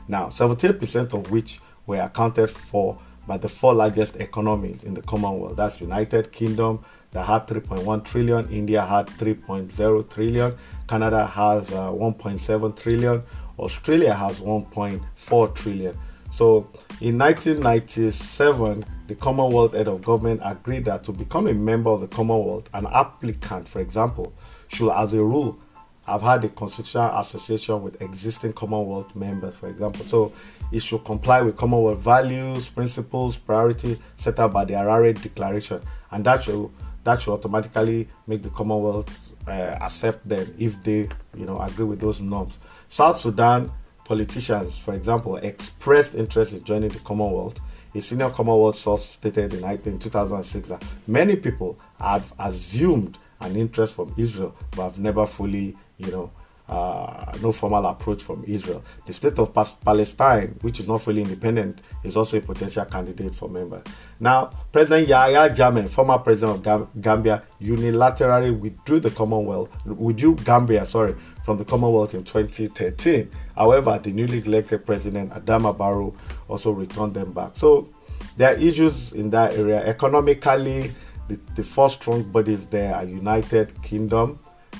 Now, 0.06 0.28
78% 0.28 1.12
of 1.12 1.30
which 1.32 1.60
were 1.86 2.00
accounted 2.00 2.50
for 2.50 3.00
by 3.26 3.36
the 3.36 3.48
four 3.48 3.74
largest 3.74 4.16
economies 4.16 4.84
in 4.84 4.94
the 4.94 5.02
Commonwealth. 5.02 5.56
That's 5.56 5.80
United 5.80 6.30
Kingdom 6.30 6.84
that 7.10 7.26
had 7.26 7.46
3.1 7.46 8.04
trillion, 8.04 8.48
India 8.50 8.84
had 8.84 9.06
3.0 9.06 10.10
trillion, 10.12 10.56
Canada 10.88 11.26
has 11.26 11.70
uh, 11.72 11.90
1.7 11.90 12.76
trillion, 12.76 13.22
Australia 13.58 14.14
has 14.14 14.38
1.4 14.38 15.54
trillion. 15.54 15.98
So 16.32 16.68
in 17.00 17.18
1997, 17.18 18.84
the 19.06 19.14
Commonwealth 19.14 19.74
Head 19.74 19.88
of 19.88 20.04
Government 20.04 20.40
agreed 20.44 20.84
that 20.84 21.04
to 21.04 21.12
become 21.12 21.46
a 21.46 21.54
member 21.54 21.90
of 21.90 22.00
the 22.00 22.06
Commonwealth, 22.08 22.68
an 22.74 22.86
applicant, 22.86 23.68
for 23.68 23.80
example, 23.80 24.32
should, 24.68 24.92
as 24.92 25.12
a 25.14 25.22
rule, 25.22 25.58
have 26.06 26.22
had 26.22 26.44
a 26.44 26.48
constitutional 26.48 27.18
association 27.18 27.82
with 27.82 28.00
existing 28.00 28.52
Commonwealth 28.52 29.14
members, 29.14 29.54
for 29.54 29.68
example. 29.68 30.04
So 30.06 30.32
it 30.72 30.80
should 30.80 31.04
comply 31.04 31.42
with 31.42 31.56
Commonwealth 31.56 31.98
values, 31.98 32.68
principles, 32.68 33.36
priorities 33.36 33.98
set 34.16 34.38
out 34.38 34.52
by 34.52 34.64
the 34.64 34.74
Harare 34.74 35.20
Declaration, 35.20 35.80
and 36.10 36.24
that 36.24 36.44
should 36.44 36.70
that 37.04 37.22
should 37.22 37.32
automatically 37.32 38.08
make 38.26 38.42
the 38.42 38.50
Commonwealth 38.50 39.34
uh, 39.46 39.50
accept 39.80 40.28
them 40.28 40.54
if 40.58 40.82
they, 40.82 41.08
you 41.36 41.46
know, 41.46 41.58
agree 41.60 41.84
with 41.84 42.00
those 42.00 42.20
norms. 42.20 42.58
South 42.88 43.18
Sudan 43.18 43.70
politicians, 44.04 44.78
for 44.78 44.94
example, 44.94 45.36
expressed 45.36 46.14
interest 46.14 46.52
in 46.52 46.64
joining 46.64 46.88
the 46.88 46.98
Commonwealth. 47.00 47.58
A 47.94 48.00
senior 48.00 48.30
Commonwealth 48.30 48.76
source 48.76 49.04
stated 49.04 49.52
in 49.54 49.98
2006 49.98 50.68
that 50.68 50.84
many 51.06 51.36
people 51.36 51.78
have 51.98 52.32
assumed 52.38 53.18
an 53.40 53.56
interest 53.56 53.94
from 53.94 54.12
Israel, 54.16 54.56
but 54.72 54.84
have 54.84 54.98
never 54.98 55.26
fully, 55.26 55.76
you 55.98 56.10
know, 56.10 56.30
uh, 56.68 57.32
no 57.42 57.50
formal 57.52 57.86
approach 57.86 58.22
from 58.22 58.44
Israel. 58.46 58.84
The 59.06 59.12
state 59.12 59.38
of 59.38 59.52
Palestine, 59.84 60.58
which 60.60 60.80
is 60.80 60.88
not 60.88 61.02
fully 61.02 61.22
independent, 61.22 61.80
is 62.04 62.16
also 62.16 62.38
a 62.38 62.40
potential 62.40 62.84
candidate 62.84 63.34
for 63.34 63.48
member. 63.48 63.82
Now, 64.20 64.50
President 64.72 65.08
Yahya 65.08 65.50
Jammeh, 65.50 65.88
former 65.88 66.18
president 66.18 66.66
of 66.66 67.00
Gambia, 67.00 67.42
unilaterally 67.60 68.58
withdrew 68.58 69.00
the 69.00 69.10
Commonwealth, 69.10 69.70
withdrew 69.86 70.36
Gambia, 70.36 70.84
sorry, 70.84 71.14
from 71.44 71.56
the 71.56 71.64
Commonwealth 71.64 72.14
in 72.14 72.22
2013. 72.24 73.30
However, 73.56 73.98
the 74.02 74.10
newly 74.12 74.38
elected 74.38 74.84
president 74.84 75.30
Adama 75.30 75.76
Barrow 75.76 76.14
also 76.48 76.72
returned 76.72 77.14
them 77.14 77.32
back. 77.32 77.52
So 77.54 77.88
there 78.36 78.54
are 78.54 78.58
issues 78.58 79.12
in 79.12 79.30
that 79.30 79.54
area. 79.54 79.84
Economically, 79.86 80.92
the, 81.28 81.38
the 81.54 81.62
four 81.62 81.88
strong 81.88 82.22
bodies 82.24 82.66
there 82.66 82.94
are 82.94 83.04
United 83.04 83.80
Kingdom, 83.82 84.38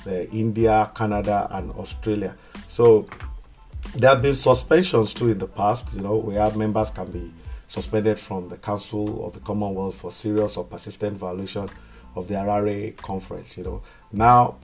Uh, 0.09 0.25
India, 0.31 0.89
Canada, 0.95 1.47
and 1.51 1.69
Australia. 1.73 2.35
So 2.67 3.07
there 3.95 4.09
have 4.09 4.23
been 4.23 4.33
suspensions 4.33 5.13
too 5.13 5.29
in 5.29 5.37
the 5.37 5.45
past, 5.45 5.85
you 5.93 6.01
know, 6.01 6.15
where 6.15 6.49
members 6.55 6.89
can 6.89 7.11
be 7.11 7.31
suspended 7.67 8.17
from 8.17 8.49
the 8.49 8.57
Council 8.57 9.23
of 9.23 9.33
the 9.33 9.39
Commonwealth 9.41 9.95
for 9.95 10.11
serious 10.11 10.57
or 10.57 10.63
persistent 10.63 11.15
violation 11.15 11.69
of 12.15 12.27
the 12.27 12.33
Harare 12.33 12.97
Conference, 12.97 13.55
you 13.55 13.63
know. 13.63 13.83
Now, 14.11 14.55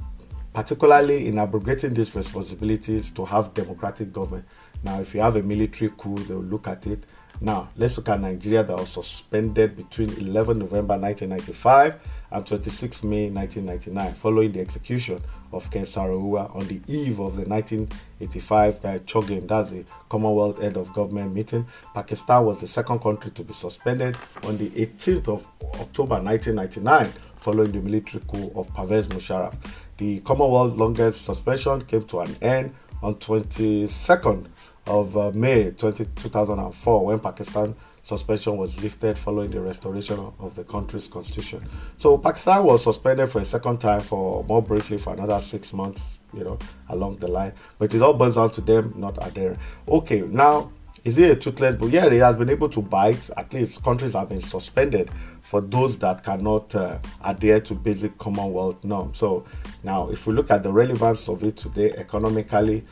particularly 0.52 1.28
in 1.28 1.38
abrogating 1.38 1.94
these 1.94 2.16
responsibilities 2.16 3.12
to 3.12 3.24
have 3.26 3.54
democratic 3.54 4.12
government. 4.12 4.46
Now, 4.84 5.00
if 5.00 5.14
you 5.14 5.22
have 5.22 5.36
a 5.36 5.44
military 5.44 5.92
coup, 5.96 6.18
they'll 6.28 6.40
look 6.40 6.68
at 6.68 6.88
it. 6.88 7.04
Now, 7.42 7.68
let's 7.76 7.98
look 7.98 8.10
at 8.10 8.22
Nigeria 8.22 8.64
that 8.64 8.78
was 8.78 8.90
suspended 8.90 9.76
between 9.76 10.10
11 10.10 10.60
November 10.60 10.98
1995 10.98 12.00
and 12.32 12.46
26 12.46 13.04
May 13.04 13.30
1999, 13.30 14.14
following 14.16 14.52
the 14.52 14.62
execution 14.62 15.22
of 15.52 15.70
Ken 15.70 15.86
Saro-Wiwa 15.86 16.56
on 16.56 16.68
the 16.68 16.82
eve 16.88 17.20
of 17.20 17.36
the 17.36 17.44
1985 17.44 18.86
uh, 18.86 19.00
CHOGM, 19.00 19.48
that's 19.48 19.72
the 19.72 19.86
Commonwealth 20.10 20.62
Head 20.62 20.78
of 20.78 20.92
Government 20.94 21.34
meeting. 21.34 21.66
Pakistan 21.94 22.46
was 22.46 22.60
the 22.60 22.68
second 22.68 23.00
country 23.00 23.32
to 23.32 23.44
be 23.44 23.54
suspended 23.54 24.18
on 24.44 24.58
the 24.58 24.70
18th 24.70 25.28
of 25.28 25.48
October 25.82 26.20
1999, 26.22 27.12
following 27.40 27.72
the 27.72 27.80
military 27.80 28.24
coup 28.28 28.52
of 28.56 28.74
Pervez 28.74 29.08
Musharraf. 29.08 29.56
The 29.98 30.20
Commonwealth 30.22 30.76
longest 30.78 31.26
suspension 31.26 31.84
came 31.86 32.04
to 32.06 32.20
an 32.22 32.36
end 32.42 32.76
on 33.02 33.16
22nd 33.16 34.48
of 34.88 35.18
uh, 35.18 35.32
May 35.34 35.72
20, 35.72 36.06
2004 36.16 37.06
when 37.06 37.20
Pakistan 37.20 37.76
suspension 38.04 38.56
was 38.56 38.80
lifted 38.84 39.18
following 39.18 39.50
the 39.50 39.60
restoration 39.60 40.32
of 40.40 40.56
the 40.56 40.64
country's 40.64 41.08
constitution. 41.08 41.68
So 41.98 42.18
Pakistan 42.18 42.64
was 42.64 42.84
suspended 42.84 43.30
for 43.30 43.42
a 43.42 43.46
second 43.46 43.80
time 43.80 44.02
for 44.02 44.44
more 44.44 44.62
briefly 44.62 45.00
for 45.00 45.14
another 45.14 45.42
six 45.42 45.74
months, 45.74 46.02
you 46.32 46.44
know, 46.44 46.60
along 46.90 47.18
the 47.18 47.28
line. 47.28 47.54
But 47.80 47.94
it 47.96 48.02
all 48.04 48.14
boils 48.14 48.36
down 48.36 48.52
to 48.52 48.62
them 48.62 48.94
not 48.96 49.18
adhering. 49.26 49.58
Okay, 49.88 50.22
now 50.22 50.72
is 51.04 51.18
it 51.18 51.32
a 51.32 51.36
toothless 51.36 51.76
but 51.76 51.90
Yeah, 51.90 52.06
it 52.06 52.20
has 52.20 52.36
been 52.36 52.50
able 52.50 52.70
to 52.70 52.82
bite. 52.82 53.30
At 53.38 53.54
least 53.54 53.84
countries 53.84 54.14
have 54.14 54.30
been 54.30 54.42
suspended 54.42 55.10
for 55.42 55.62
those 55.62 55.98
that 56.00 56.24
cannot 56.24 56.74
uh, 56.74 56.98
adhere 57.24 57.60
to 57.62 57.76
basic 57.76 58.18
Commonwealth 58.18 58.84
norms. 58.84 59.20
So 59.20 59.46
now, 59.84 60.10
if 60.10 60.26
we 60.26 60.34
look 60.34 60.50
at 60.50 60.64
the 60.64 60.72
relevance 60.72 61.30
of 61.30 61.44
it 61.44 61.58
today 61.58 61.92
economically, 61.92 62.84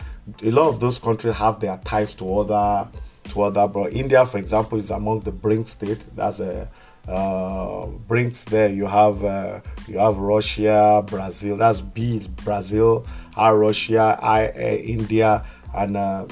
a 0.42 0.52
lot 0.52 0.70
of 0.70 0.80
those 0.80 1.00
countries 1.00 1.36
have 1.36 1.60
their 1.60 1.78
ties 1.84 2.14
to 2.16 2.40
other 2.40 2.88
to 3.26 3.42
other. 3.42 3.68
But 3.68 3.94
India, 3.94 4.26
for 4.26 4.38
example, 4.38 4.80
is 4.80 4.92
among 4.92 5.22
the 5.22 5.32
BRICS 5.32 5.70
state. 5.70 6.16
That's 6.16 6.40
a 6.40 6.70
uh, 7.08 7.88
BRICS. 8.08 8.46
There 8.46 8.70
you 8.70 8.86
have 8.86 9.24
uh, 9.24 9.60
you 9.88 9.98
have 9.98 10.18
Russia, 10.18 11.04
Brazil. 11.06 11.58
That's 11.58 11.82
B 11.82 12.18
is 12.18 12.28
Brazil, 12.28 13.06
R 13.36 13.58
Russia, 13.58 14.18
I 14.22 14.48
uh, 14.48 14.52
India, 14.52 15.46
and 15.76 15.98
uh, 15.98 16.26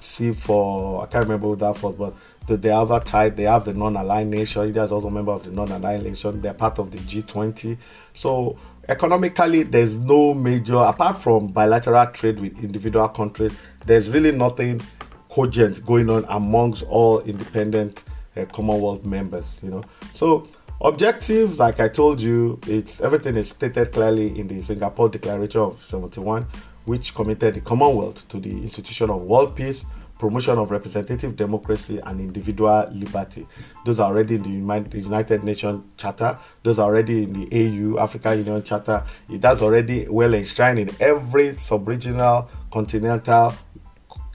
C 0.00 0.32
for 0.32 1.02
I 1.02 1.06
can't 1.06 1.24
remember 1.24 1.56
that 1.56 1.76
for, 1.76 1.92
but 1.92 2.14
the, 2.46 2.56
the 2.56 2.74
other 2.74 3.00
tie. 3.00 3.28
they 3.28 3.44
have 3.44 3.64
the 3.64 3.74
non-aligned 3.74 4.30
nation. 4.30 4.64
India 4.64 4.84
is 4.84 4.92
also 4.92 5.08
a 5.08 5.10
member 5.10 5.32
of 5.32 5.44
the 5.44 5.50
non-aligned 5.50 6.02
nation. 6.02 6.40
They're 6.40 6.54
part 6.54 6.78
of 6.78 6.90
the 6.90 6.98
G20. 6.98 7.76
So 8.14 8.58
economically, 8.88 9.62
there's 9.62 9.94
no 9.94 10.34
major 10.34 10.76
apart 10.76 11.20
from 11.20 11.48
bilateral 11.48 12.06
trade 12.06 12.40
with 12.40 12.58
individual 12.62 13.08
countries. 13.08 13.52
There's 13.84 14.08
really 14.08 14.32
nothing 14.32 14.80
cogent 15.28 15.84
going 15.84 16.08
on 16.10 16.24
amongst 16.28 16.82
all 16.84 17.20
independent 17.20 18.02
uh, 18.36 18.44
Commonwealth 18.46 19.04
members. 19.04 19.44
You 19.62 19.70
know, 19.70 19.84
so 20.14 20.48
objectives, 20.80 21.58
like 21.58 21.80
I 21.80 21.88
told 21.88 22.20
you, 22.20 22.58
it's 22.66 23.00
everything 23.00 23.36
is 23.36 23.50
stated 23.50 23.92
clearly 23.92 24.38
in 24.38 24.48
the 24.48 24.62
Singapore 24.62 25.08
Declaration 25.08 25.60
of 25.60 25.84
71, 25.84 26.46
which 26.84 27.14
committed 27.14 27.54
the 27.54 27.60
Commonwealth 27.60 28.26
to 28.28 28.40
the 28.40 28.50
institution 28.50 29.10
of 29.10 29.22
world 29.22 29.54
peace 29.54 29.84
promotion 30.18 30.58
of 30.58 30.70
representative 30.70 31.36
democracy 31.36 31.98
and 32.04 32.20
individual 32.20 32.88
liberty. 32.92 33.46
Those 33.84 34.00
are 34.00 34.10
already 34.10 34.34
in 34.34 34.42
the 34.42 34.98
United 34.98 35.44
Nations 35.44 35.84
Charter. 35.96 36.38
Those 36.62 36.78
are 36.78 36.86
already 36.86 37.22
in 37.24 37.32
the 37.32 37.46
AU, 37.52 37.98
African 37.98 38.38
Union 38.38 38.62
Charter. 38.62 39.04
That's 39.28 39.62
already 39.62 40.08
well 40.08 40.34
enshrined 40.34 40.78
in 40.80 40.90
every 41.00 41.56
sub-regional, 41.56 42.48
continental 42.70 43.54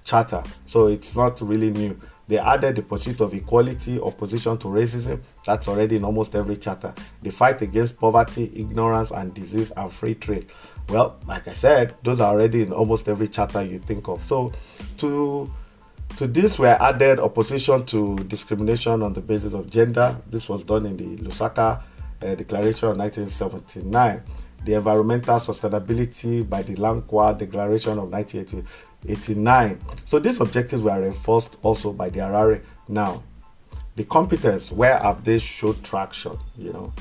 charter. 0.04 0.44
So 0.66 0.88
it's 0.88 1.16
not 1.16 1.42
really 1.42 1.72
new. 1.72 2.00
They 2.28 2.38
added 2.38 2.78
the 2.78 2.82
pursuit 2.82 3.20
of 3.20 3.34
equality, 3.34 4.00
opposition 4.00 4.58
to 4.60 4.68
racism. 4.68 5.22
That's 5.46 5.68
already 5.68 5.98
in 5.98 6.06
almost 6.06 6.34
every 6.36 6.56
charter. 6.56 6.94
The 7.22 7.30
fight 7.30 7.62
against 7.62 7.98
poverty, 7.98 8.50
ignorance, 8.56 9.12
and 9.12 9.34
disease, 9.34 9.72
and 9.76 9.92
free 9.92 10.16
trade. 10.16 10.48
Well, 10.88 11.18
like 11.28 11.48
I 11.50 11.54
said, 11.54 11.96
those 12.04 12.22
are 12.22 12.34
already 12.34 12.62
in 12.62 12.72
almost 12.72 13.10
every 13.10 13.28
charter 13.28 13.62
you 13.64 13.80
think 13.80 14.08
of. 14.08 14.24
So, 14.24 14.54
to 15.00 15.52
to 16.18 16.28
this 16.28 16.60
were 16.60 16.78
added 16.80 17.20
opposition 17.20 17.86
to 17.88 18.16
discrimination 18.28 19.02
on 19.02 19.14
the 19.14 19.22
basis 19.22 19.54
of 19.54 19.70
gender. 19.70 20.16
This 20.30 20.48
was 20.50 20.64
done 20.64 20.86
in 20.86 20.98
the 20.98 21.18
Lusaka 21.24 21.82
uh, 22.22 22.36
Declaration 22.36 22.90
of 22.90 22.98
1979. 22.98 24.22
The 24.66 24.74
environmental 24.76 25.38
sustainability 25.38 26.48
by 26.48 26.62
the 26.62 26.76
Langkawi 26.76 27.38
Declaration 27.38 27.98
of 27.98 28.10
1989. 28.12 29.80
So 30.06 30.20
these 30.20 30.40
objectives 30.40 30.84
were 30.84 31.02
reinforced 31.02 31.58
also 31.64 31.92
by 31.92 32.10
the 32.10 32.20
Harare. 32.20 32.62
Now, 32.88 33.24
the 33.96 34.04
competence, 34.06 34.72
where 34.72 34.98
have 35.00 35.24
they 35.24 35.40
showed 35.40 35.84
traction? 35.84 36.38
You 36.58 36.74
know, 36.74 36.94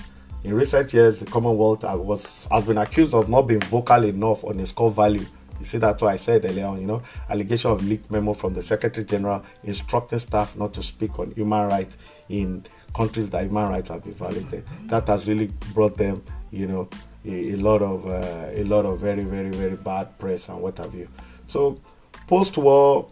in 0.44 0.54
recent 0.54 0.92
years, 0.92 1.18
the 1.18 1.26
Commonwealth 1.26 1.84
was 1.84 2.48
has 2.50 2.64
been 2.66 2.78
accused 2.78 3.14
of 3.14 3.28
not 3.28 3.42
being 3.42 3.60
vocal 3.60 4.04
enough 4.04 4.44
on 4.44 4.58
its 4.58 4.72
core 4.72 4.90
value 4.90 5.24
you 5.62 5.66
see, 5.66 5.78
that's 5.78 6.02
why 6.02 6.14
I 6.14 6.16
said 6.16 6.44
earlier 6.44 6.66
on, 6.66 6.80
you 6.80 6.86
know, 6.86 7.02
allegation 7.30 7.70
of 7.70 7.86
leaked 7.86 8.10
memo 8.10 8.32
from 8.32 8.52
the 8.52 8.62
Secretary 8.62 9.06
General 9.06 9.44
instructing 9.62 10.18
staff 10.18 10.56
not 10.56 10.74
to 10.74 10.82
speak 10.82 11.18
on 11.20 11.30
human 11.30 11.68
rights 11.68 11.96
in 12.28 12.66
countries 12.92 13.30
that 13.30 13.44
human 13.44 13.68
rights 13.68 13.88
have 13.88 14.02
been 14.02 14.14
violated. 14.14 14.64
That 14.86 15.06
has 15.06 15.28
really 15.28 15.52
brought 15.72 15.96
them, 15.96 16.24
you 16.50 16.66
know, 16.66 16.88
a, 17.24 17.52
a 17.52 17.56
lot 17.56 17.80
of 17.80 18.06
uh, 18.06 18.50
a 18.52 18.64
lot 18.64 18.84
of 18.84 18.98
very 18.98 19.22
very 19.22 19.50
very 19.50 19.76
bad 19.76 20.18
press 20.18 20.48
and 20.48 20.60
what 20.60 20.78
have 20.78 20.92
you. 20.94 21.08
So 21.46 21.80
post-war, 22.26 23.08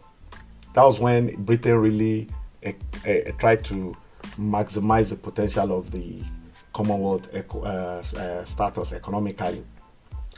that 0.75 0.83
was 0.83 0.99
when 0.99 1.37
Britain 1.45 1.79
really 1.79 2.29
uh, 2.67 2.73
uh, 3.07 3.31
tried 3.39 3.65
to 3.67 3.97
maximize 4.37 5.11
the 5.11 5.17
potential 5.17 5.79
of 5.79 5.93
the 5.93 6.23
Commonwealth 6.73 7.29
uh, 7.35 7.59
uh, 7.59 8.45
status 8.45 8.93
economically 8.93 9.65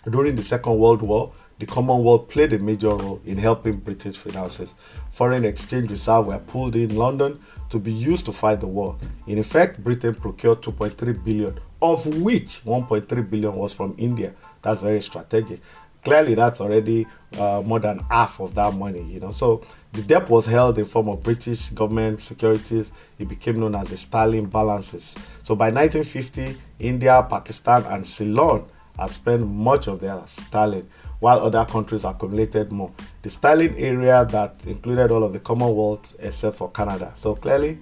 During 0.09 0.35
the 0.35 0.43
Second 0.43 0.79
World 0.79 1.01
War, 1.03 1.33
the 1.63 1.67
Commonwealth 1.67 2.29
played 2.29 2.53
a 2.55 2.59
major 2.59 2.89
role 2.89 3.21
in 3.25 3.39
helping 3.39 3.77
British 3.77 4.17
finances. 4.17 4.75
Foreign 5.13 5.45
exchange 5.45 5.93
reserves 5.93 6.27
were 6.27 6.39
pulled 6.41 6.75
in 6.75 6.97
London 6.97 7.41
to 7.71 7.79
be 7.79 7.93
used 7.93 8.25
to 8.25 8.33
fight 8.33 8.59
the 8.59 8.67
war. 8.67 8.97
In 9.29 9.39
effect, 9.39 9.81
Britain 9.81 10.13
procured 10.13 10.61
2.3 10.61 11.23
billion, 11.23 11.57
of 11.81 12.05
which 12.21 12.65
1.3 12.65 13.31
billion 13.31 13.55
was 13.55 13.73
from 13.73 13.95
India. 13.97 14.33
That's 14.63 14.81
very 14.81 15.01
strategic. 15.01 15.61
Clearly, 16.03 16.35
that's 16.35 16.61
already 16.61 17.07
uh, 17.39 17.63
more 17.65 17.79
than 17.79 18.01
half 18.11 18.41
of 18.41 18.57
that 18.57 18.75
money, 18.75 19.05
you 19.05 19.21
know. 19.21 19.31
So 19.31 19.63
the 19.93 20.03
debt 20.03 20.29
was 20.29 20.47
held 20.47 20.81
in 20.81 20.85
form 20.85 21.11
of 21.11 21.23
British 21.23 21.69
government 21.69 22.23
securities. 22.23 22.91
It 23.21 23.29
became 23.29 23.61
known 23.61 23.77
as 23.77 23.87
the 23.87 23.97
sterling 23.97 24.47
balances. 24.47 25.15
So 25.45 25.55
by 25.55 25.71
1950, 25.71 26.61
India, 26.81 27.25
Pakistan, 27.31 27.85
and 27.85 28.05
Ceylon 28.05 28.65
had 28.99 29.11
spent 29.11 29.47
much 29.47 29.87
of 29.87 30.01
their 30.01 30.21
sterling, 30.27 30.89
while 31.23 31.39
other 31.39 31.65
countries 31.65 32.05
accumulated 32.05 32.73
more. 32.73 32.91
The 33.23 33.31
sterling 33.31 33.79
area 33.79 34.25
that 34.25 34.57
included 34.67 35.13
all 35.13 35.23
of 35.23 35.33
the 35.33 35.39
Commonwealth 35.39 36.17
except 36.19 36.57
for 36.57 36.69
Canada. 36.73 37.15
So 37.17 37.37
clearly, 37.37 37.79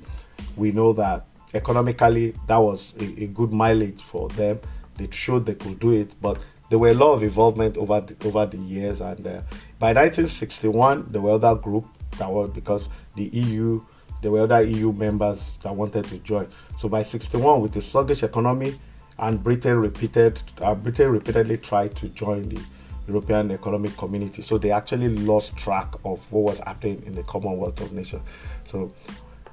we 0.58 0.72
know 0.72 0.92
that 0.92 1.24
economically 1.54 2.34
that 2.46 2.58
was 2.58 2.92
a, 3.00 3.22
a 3.22 3.26
good 3.28 3.50
mileage 3.50 4.02
for 4.02 4.28
them. 4.28 4.60
They 4.96 5.08
showed 5.10 5.46
they 5.46 5.54
could 5.54 5.80
do 5.80 5.92
it, 5.92 6.10
but 6.20 6.36
there 6.68 6.78
were 6.78 6.90
a 6.90 6.94
lot 6.94 7.14
of 7.14 7.22
involvement 7.22 7.78
over 7.78 8.02
the, 8.02 8.28
over 8.28 8.44
the 8.44 8.58
years. 8.58 9.00
And 9.00 9.26
uh, 9.26 9.40
by 9.78 9.94
1961, 9.94 11.06
there 11.08 11.22
were 11.22 11.30
other 11.30 11.54
group 11.54 11.86
that 12.18 12.30
were 12.30 12.46
because 12.46 12.88
the 13.16 13.24
EU, 13.24 13.80
there 14.20 14.32
were 14.32 14.40
other 14.40 14.62
EU 14.64 14.92
members 14.92 15.40
that 15.62 15.74
wanted 15.74 16.04
to 16.04 16.18
join. 16.18 16.46
So 16.78 16.90
by 16.90 17.02
61, 17.02 17.62
with 17.62 17.72
the 17.72 17.80
sluggish 17.80 18.22
economy, 18.22 18.78
and 19.18 19.42
Britain 19.42 19.78
repeated, 19.78 20.42
uh, 20.60 20.74
Britain 20.74 21.10
repeatedly 21.10 21.56
tried 21.56 21.96
to 21.96 22.08
join 22.10 22.46
the 22.50 22.60
European 23.06 23.50
Economic 23.50 23.96
Community. 23.96 24.42
So 24.42 24.58
they 24.58 24.70
actually 24.70 25.08
lost 25.08 25.56
track 25.56 25.92
of 26.04 26.30
what 26.32 26.42
was 26.44 26.58
happening 26.60 27.02
in 27.06 27.14
the 27.14 27.22
Commonwealth 27.24 27.80
of 27.80 27.92
Nations. 27.92 28.22
So 28.68 28.92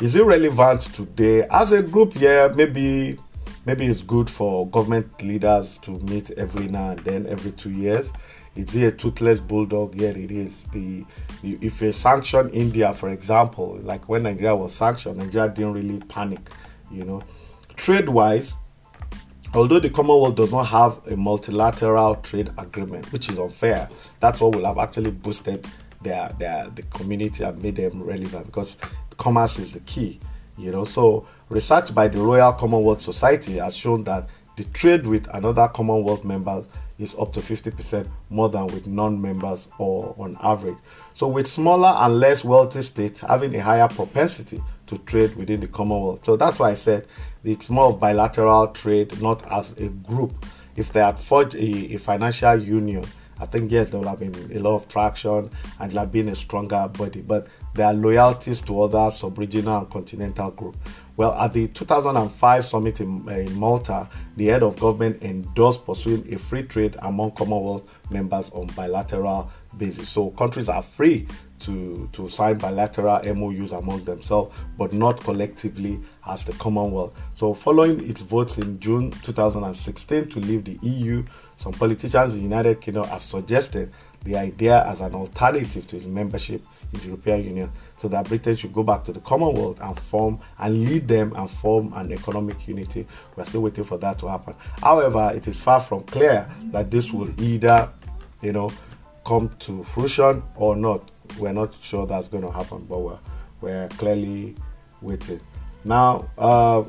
is 0.02 0.16
it 0.16 0.24
relevant 0.24 0.82
today 0.82 1.48
as 1.50 1.72
a 1.72 1.82
group? 1.82 2.14
Yeah, 2.16 2.52
maybe 2.56 3.18
maybe 3.66 3.86
it's 3.86 4.02
good 4.02 4.30
for 4.30 4.68
government 4.70 5.22
leaders 5.22 5.78
to 5.80 5.92
meet 5.92 6.32
every 6.32 6.68
now 6.68 6.92
and 6.92 7.00
then, 7.00 7.28
every 7.28 7.52
two 7.52 7.72
years. 7.72 8.08
Is 8.56 8.76
it 8.76 8.84
a 8.86 8.92
toothless 8.92 9.40
bulldog? 9.40 10.00
Yeah, 10.00 10.10
it 10.10 10.32
is. 10.32 10.64
The, 10.74 11.06
if 11.44 11.80
you 11.82 11.92
sanction 11.92 12.50
India, 12.50 12.92
for 12.94 13.10
example, 13.10 13.78
like 13.84 14.10
when 14.10 14.24
Nigeria 14.24 14.56
was 14.56 14.74
sanctioned, 14.74 15.18
Nigeria 15.18 15.48
didn't 15.50 15.74
really 15.74 16.00
panic, 16.08 16.40
you 16.92 17.04
know. 17.04 17.22
Trade 17.76 18.10
wise, 18.10 18.56
although 19.54 19.80
the 19.80 19.90
Commonwealth 19.90 20.36
does 20.36 20.52
not 20.52 20.66
have 20.66 21.00
a 21.08 21.16
multilateral 21.16 22.16
trade 22.16 22.50
agreement, 22.58 23.12
which 23.12 23.30
is 23.30 23.40
unfair, 23.40 23.90
that's 24.20 24.40
what 24.40 24.56
will 24.56 24.66
have 24.66 24.78
actually 24.78 25.12
boosted 25.12 25.66
their, 26.02 26.34
their 26.40 26.70
the 26.76 26.84
community 26.84 27.44
and 27.44 27.62
made 27.62 27.76
them 27.76 28.04
relevant 28.04 28.46
because 28.46 28.78
commerce 29.18 29.60
is 29.60 29.74
the 29.74 29.80
key. 29.82 30.20
You 30.58 30.72
know, 30.72 30.86
so 30.86 31.28
research 31.50 31.94
by 31.94 32.08
the 32.08 32.20
Royal 32.20 32.54
Commonwealth 32.54 33.02
Society 33.02 33.54
has 33.54 33.76
shown 33.76 34.04
that 34.06 34.28
the 34.56 34.64
trade 34.66 35.06
with 35.06 35.28
another 35.34 35.68
Commonwealth 35.68 36.24
member 36.24 36.64
is 36.98 37.16
up 37.20 37.32
to 37.34 37.40
50% 37.40 38.08
more 38.30 38.50
than 38.50 38.66
with 38.68 38.88
non-members 38.88 39.68
or 39.78 40.16
on 40.18 40.36
average. 40.42 40.78
So 41.14 41.28
with 41.28 41.48
smaller 41.48 41.90
and 41.90 42.20
less 42.20 42.44
wealthy 42.44 42.82
states 42.82 43.20
having 43.22 43.56
a 43.56 43.62
higher 43.62 43.88
propensity 43.88 44.62
to 44.88 44.98
trade 45.00 45.36
within 45.36 45.60
the 45.60 45.68
Commonwealth. 45.68 46.26
So 46.26 46.36
that's 46.36 46.60
why 46.60 46.72
I 46.72 46.74
said 46.74 47.08
it's 47.44 47.70
more 47.70 47.96
bilateral 47.96 48.68
trade, 48.68 49.22
not 49.22 49.50
as 49.52 49.72
a 49.74 49.88
group. 49.88 50.46
If 50.76 50.92
they 50.94 51.02
had 51.02 51.18
forged 51.18 51.56
a, 51.56 51.94
a 51.94 51.98
financial 51.98 52.62
union, 52.62 53.04
I 53.40 53.46
think 53.46 53.72
yes, 53.72 53.90
there 53.90 54.00
would 54.00 54.10
have 54.10 54.20
been 54.20 54.52
a 54.56 54.60
lot 54.60 54.76
of 54.76 54.88
traction 54.88 55.50
and 55.80 55.92
there 55.92 56.00
have 56.00 56.12
been 56.12 56.30
a 56.30 56.36
stronger 56.36 56.90
body. 56.92 57.22
But 57.22 57.48
there 57.76 57.86
are 57.86 57.94
loyalties 57.94 58.62
to 58.64 58.82
other 58.82 59.12
sub-regional 59.12 59.80
and 59.80 59.90
continental 59.90 60.52
groups. 60.52 60.78
Well, 61.16 61.34
at 61.34 61.54
the 61.54 61.68
2005 61.70 62.66
summit 62.66 63.02
in, 63.02 63.28
uh, 63.28 63.32
in, 63.32 63.54
Malta, 63.56 64.08
the 64.36 64.48
head 64.48 64.62
of 64.62 64.80
government 64.80 65.22
endorsed 65.24 65.86
pursuing 65.86 66.32
a 66.32 66.38
free 66.38 66.64
trade 66.64 66.96
among 67.02 67.32
Commonwealth 67.32 67.84
members 68.12 68.50
on 68.52 68.68
bilateral 68.68 69.52
basis. 69.78 70.10
So 70.10 70.30
countries 70.32 70.70
are 70.70 70.84
free 70.84 71.28
to, 71.60 72.10
to 72.14 72.30
sign 72.30 72.58
bilateral 72.58 73.22
MOUs 73.34 73.72
among 73.72 74.04
themselves, 74.04 74.56
but 74.78 74.94
not 74.94 75.22
collectively 75.24 76.00
as 76.28 76.46
the 76.46 76.54
Commonwealth. 76.54 77.14
So 77.36 77.54
following 77.54 78.10
its 78.10 78.22
votes 78.22 78.58
in 78.58 78.80
June 78.80 79.12
2016 79.12 80.30
to 80.30 80.40
leave 80.40 80.66
the 80.66 80.80
EU, 80.82 81.24
some 81.58 81.74
politicians 81.74 82.34
in 82.34 82.40
the 82.40 82.44
United 82.44 82.82
Kingdom 82.82 83.06
have 83.06 83.22
suggested 83.22 83.92
the 84.24 84.38
idea 84.38 84.86
as 84.86 85.02
an 85.02 85.14
alternative 85.14 85.88
to 85.88 85.98
its 85.98 86.06
membership 86.06 86.62
in 86.94 87.00
the 87.00 87.06
European 87.08 87.44
Union 87.44 87.72
so 88.00 88.08
that 88.08 88.28
Britain 88.28 88.56
should 88.56 88.74
go 88.74 88.84
back 88.84 89.04
to 89.06 89.12
the 89.12 89.20
Commonwealth 89.22 89.80
and 89.82 90.00
form 90.00 90.40
and 90.60 90.84
lead 90.86 91.08
them 91.08 91.34
and 91.36 91.50
form 91.50 91.94
an 91.96 92.12
economic 92.12 92.68
unity. 92.68 93.08
We're 93.36 93.46
still 93.46 93.62
waiting 93.62 93.84
for 93.84 93.98
that 93.98 94.20
to 94.20 94.28
happen. 94.28 94.56
However, 94.82 95.32
it 95.36 95.48
is 95.48 95.60
far 95.60 95.80
from 95.80 96.04
clear 96.04 96.48
that 96.72 96.92
this 96.92 97.12
will 97.12 97.30
either, 97.42 97.90
you 98.42 98.54
know, 98.54 98.70
come 99.26 99.50
to 99.60 99.84
fruition 99.84 100.44
or 100.56 100.76
not. 100.76 101.12
We're 101.38 101.54
not 101.54 101.74
sure 101.82 102.06
that's 102.06 102.28
going 102.28 102.44
to 102.44 102.52
happen, 102.52 102.86
but 102.90 103.00
we're, 103.00 103.20
we're 103.62 103.88
clearly 103.90 104.56
waiting. 105.02 105.40
Now, 105.84 106.30
uh, 106.38 106.84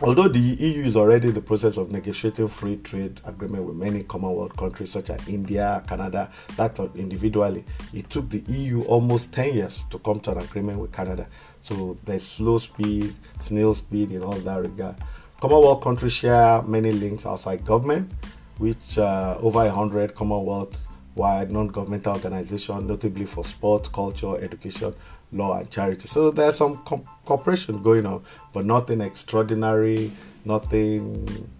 Although 0.00 0.26
the 0.26 0.40
EU 0.40 0.82
is 0.82 0.96
already 0.96 1.28
in 1.28 1.34
the 1.34 1.40
process 1.40 1.76
of 1.76 1.92
negotiating 1.92 2.48
free 2.48 2.76
trade 2.78 3.20
agreement 3.24 3.62
with 3.64 3.76
many 3.76 4.02
Commonwealth 4.02 4.56
countries 4.56 4.90
such 4.90 5.10
as 5.10 5.28
India, 5.28 5.80
Canada, 5.86 6.28
that 6.56 6.76
individually, 6.96 7.64
it 7.94 8.10
took 8.10 8.28
the 8.28 8.42
EU 8.48 8.82
almost 8.82 9.30
10 9.30 9.54
years 9.54 9.84
to 9.90 10.00
come 10.00 10.18
to 10.20 10.32
an 10.32 10.38
agreement 10.38 10.80
with 10.80 10.90
Canada. 10.90 11.28
So 11.60 11.96
there's 12.04 12.24
slow 12.26 12.58
speed, 12.58 13.14
snail 13.38 13.74
speed 13.74 14.10
in 14.10 14.24
all 14.24 14.32
that 14.32 14.60
regard. 14.60 14.96
Commonwealth 15.40 15.84
countries 15.84 16.14
share 16.14 16.62
many 16.62 16.90
links 16.90 17.24
outside 17.24 17.64
government, 17.64 18.10
which 18.58 18.98
uh, 18.98 19.36
over 19.40 19.60
100 19.60 20.16
Commonwealth 20.16 20.76
wide 21.14 21.50
non-governmental 21.50 22.14
organization, 22.14 22.86
notably 22.86 23.26
for 23.26 23.44
sport, 23.44 23.90
culture, 23.92 24.36
education, 24.42 24.94
law 25.32 25.58
and 25.58 25.70
charity. 25.70 26.06
So 26.06 26.30
there's 26.30 26.56
some 26.56 26.78
co- 26.78 27.06
cooperation 27.24 27.82
going 27.82 28.06
on, 28.06 28.24
but 28.52 28.64
nothing 28.64 29.00
extraordinary, 29.00 30.12
nothing, 30.44 31.50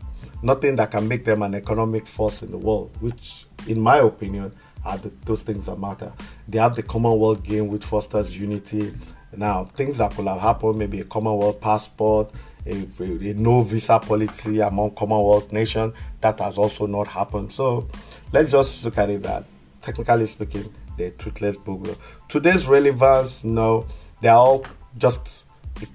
nothing 0.42 0.76
that 0.76 0.90
can 0.90 1.08
make 1.08 1.24
them 1.24 1.42
an 1.42 1.54
economic 1.54 2.06
force 2.06 2.42
in 2.42 2.50
the 2.50 2.58
world. 2.58 2.90
Which, 3.00 3.46
in 3.66 3.80
my 3.80 3.98
opinion, 3.98 4.52
are 4.84 4.98
the, 4.98 5.12
those 5.24 5.42
things 5.42 5.66
that 5.66 5.78
matter. 5.78 6.12
They 6.48 6.58
have 6.58 6.76
the 6.76 6.82
Commonwealth 6.82 7.42
game, 7.42 7.68
which 7.68 7.84
fosters 7.84 8.36
unity. 8.38 8.94
Now, 9.34 9.64
things 9.64 9.98
that 9.98 10.14
could 10.14 10.26
have 10.26 10.40
happened, 10.40 10.78
maybe 10.78 11.00
a 11.00 11.04
Commonwealth 11.04 11.60
passport, 11.60 12.30
a, 12.66 12.86
a, 13.00 13.04
a 13.04 13.34
no 13.34 13.62
visa 13.62 13.98
policy 13.98 14.60
among 14.60 14.94
Commonwealth 14.94 15.52
nations, 15.52 15.94
that 16.20 16.38
has 16.40 16.58
also 16.58 16.86
not 16.86 17.06
happened. 17.06 17.52
So 17.52 17.88
let's 18.32 18.50
just 18.50 18.84
look 18.84 18.98
at 18.98 19.10
it 19.10 19.22
that, 19.22 19.44
technically 19.80 20.26
speaking, 20.26 20.72
they're 20.96 21.10
toothless 21.12 21.56
bugler. 21.56 21.94
Today's 22.28 22.66
relevance, 22.66 23.42
no, 23.44 23.86
they're 24.20 24.32
all 24.32 24.66
just, 24.98 25.44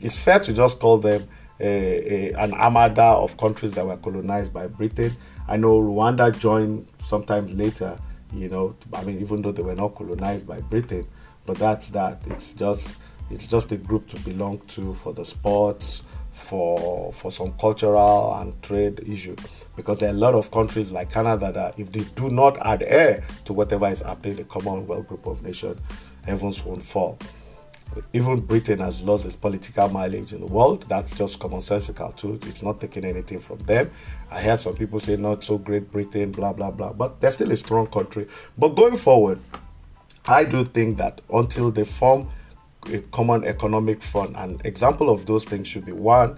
it's 0.01 0.15
fair 0.15 0.39
to 0.39 0.53
just 0.53 0.79
call 0.79 0.97
them 0.97 1.27
a, 1.59 1.65
a, 1.65 2.33
an 2.33 2.53
armada 2.53 3.03
of 3.03 3.37
countries 3.37 3.73
that 3.73 3.85
were 3.85 3.97
colonized 3.97 4.53
by 4.53 4.67
Britain. 4.67 5.15
I 5.47 5.57
know 5.57 5.81
Rwanda 5.81 6.37
joined 6.37 6.87
sometimes 7.05 7.51
later, 7.51 7.97
you 8.33 8.49
know, 8.49 8.75
I 8.93 9.03
mean, 9.03 9.19
even 9.21 9.41
though 9.41 9.51
they 9.51 9.63
were 9.63 9.75
not 9.75 9.95
colonized 9.95 10.45
by 10.45 10.59
Britain, 10.61 11.07
but 11.45 11.57
that's 11.57 11.89
that. 11.89 12.21
It's 12.27 12.53
just, 12.53 12.85
it's 13.31 13.45
just 13.45 13.71
a 13.71 13.77
group 13.77 14.07
to 14.09 14.19
belong 14.21 14.59
to 14.69 14.93
for 14.95 15.13
the 15.13 15.23
sports, 15.23 16.01
for 16.37 17.11
for 17.13 17.31
some 17.31 17.51
cultural 17.53 18.35
and 18.39 18.61
trade 18.61 19.01
issues 19.07 19.39
because 19.77 19.99
there 19.99 20.09
are 20.09 20.13
a 20.13 20.17
lot 20.17 20.33
of 20.33 20.51
countries 20.51 20.91
like 20.91 21.09
Canada 21.09 21.51
that 21.53 21.79
if 21.79 21.89
they 21.93 22.03
do 22.15 22.29
not 22.29 22.57
adhere 22.59 23.23
to 23.45 23.53
whatever 23.53 23.87
is 23.87 23.99
happening 23.99 24.31
in 24.31 24.37
the 24.37 24.43
Commonwealth 24.43 25.07
group 25.07 25.25
of 25.25 25.41
nations, 25.43 25.79
heavens 26.25 26.65
won't 26.65 26.83
fall. 26.83 27.17
Even 28.11 28.41
Britain 28.41 28.79
has 28.79 29.01
lost 29.01 29.25
its 29.25 29.37
political 29.37 29.87
mileage 29.87 30.33
in 30.33 30.41
the 30.41 30.45
world. 30.45 30.85
That's 30.89 31.15
just 31.15 31.39
commonsensical 31.39 32.13
too. 32.17 32.37
It's 32.43 32.61
not 32.61 32.81
taking 32.81 33.05
anything 33.05 33.39
from 33.39 33.59
them. 33.59 33.89
I 34.29 34.41
hear 34.41 34.57
some 34.57 34.75
people 34.75 34.99
say 34.99 35.15
not 35.15 35.43
so 35.45 35.57
great 35.57 35.89
Britain, 35.89 36.31
blah 36.31 36.51
blah 36.51 36.71
blah, 36.71 36.91
but 36.91 37.21
they're 37.21 37.31
still 37.31 37.51
a 37.51 37.57
strong 37.57 37.87
country. 37.87 38.27
But 38.57 38.69
going 38.69 38.97
forward, 38.97 39.39
I 40.27 40.43
do 40.43 40.65
think 40.65 40.97
that 40.97 41.21
until 41.31 41.71
they 41.71 41.85
form 41.85 42.27
a 42.93 42.99
common 43.11 43.45
economic 43.45 44.01
fund. 44.01 44.35
An 44.37 44.61
example 44.63 45.09
of 45.09 45.25
those 45.25 45.43
things 45.43 45.67
should 45.67 45.85
be 45.85 45.91
one, 45.91 46.37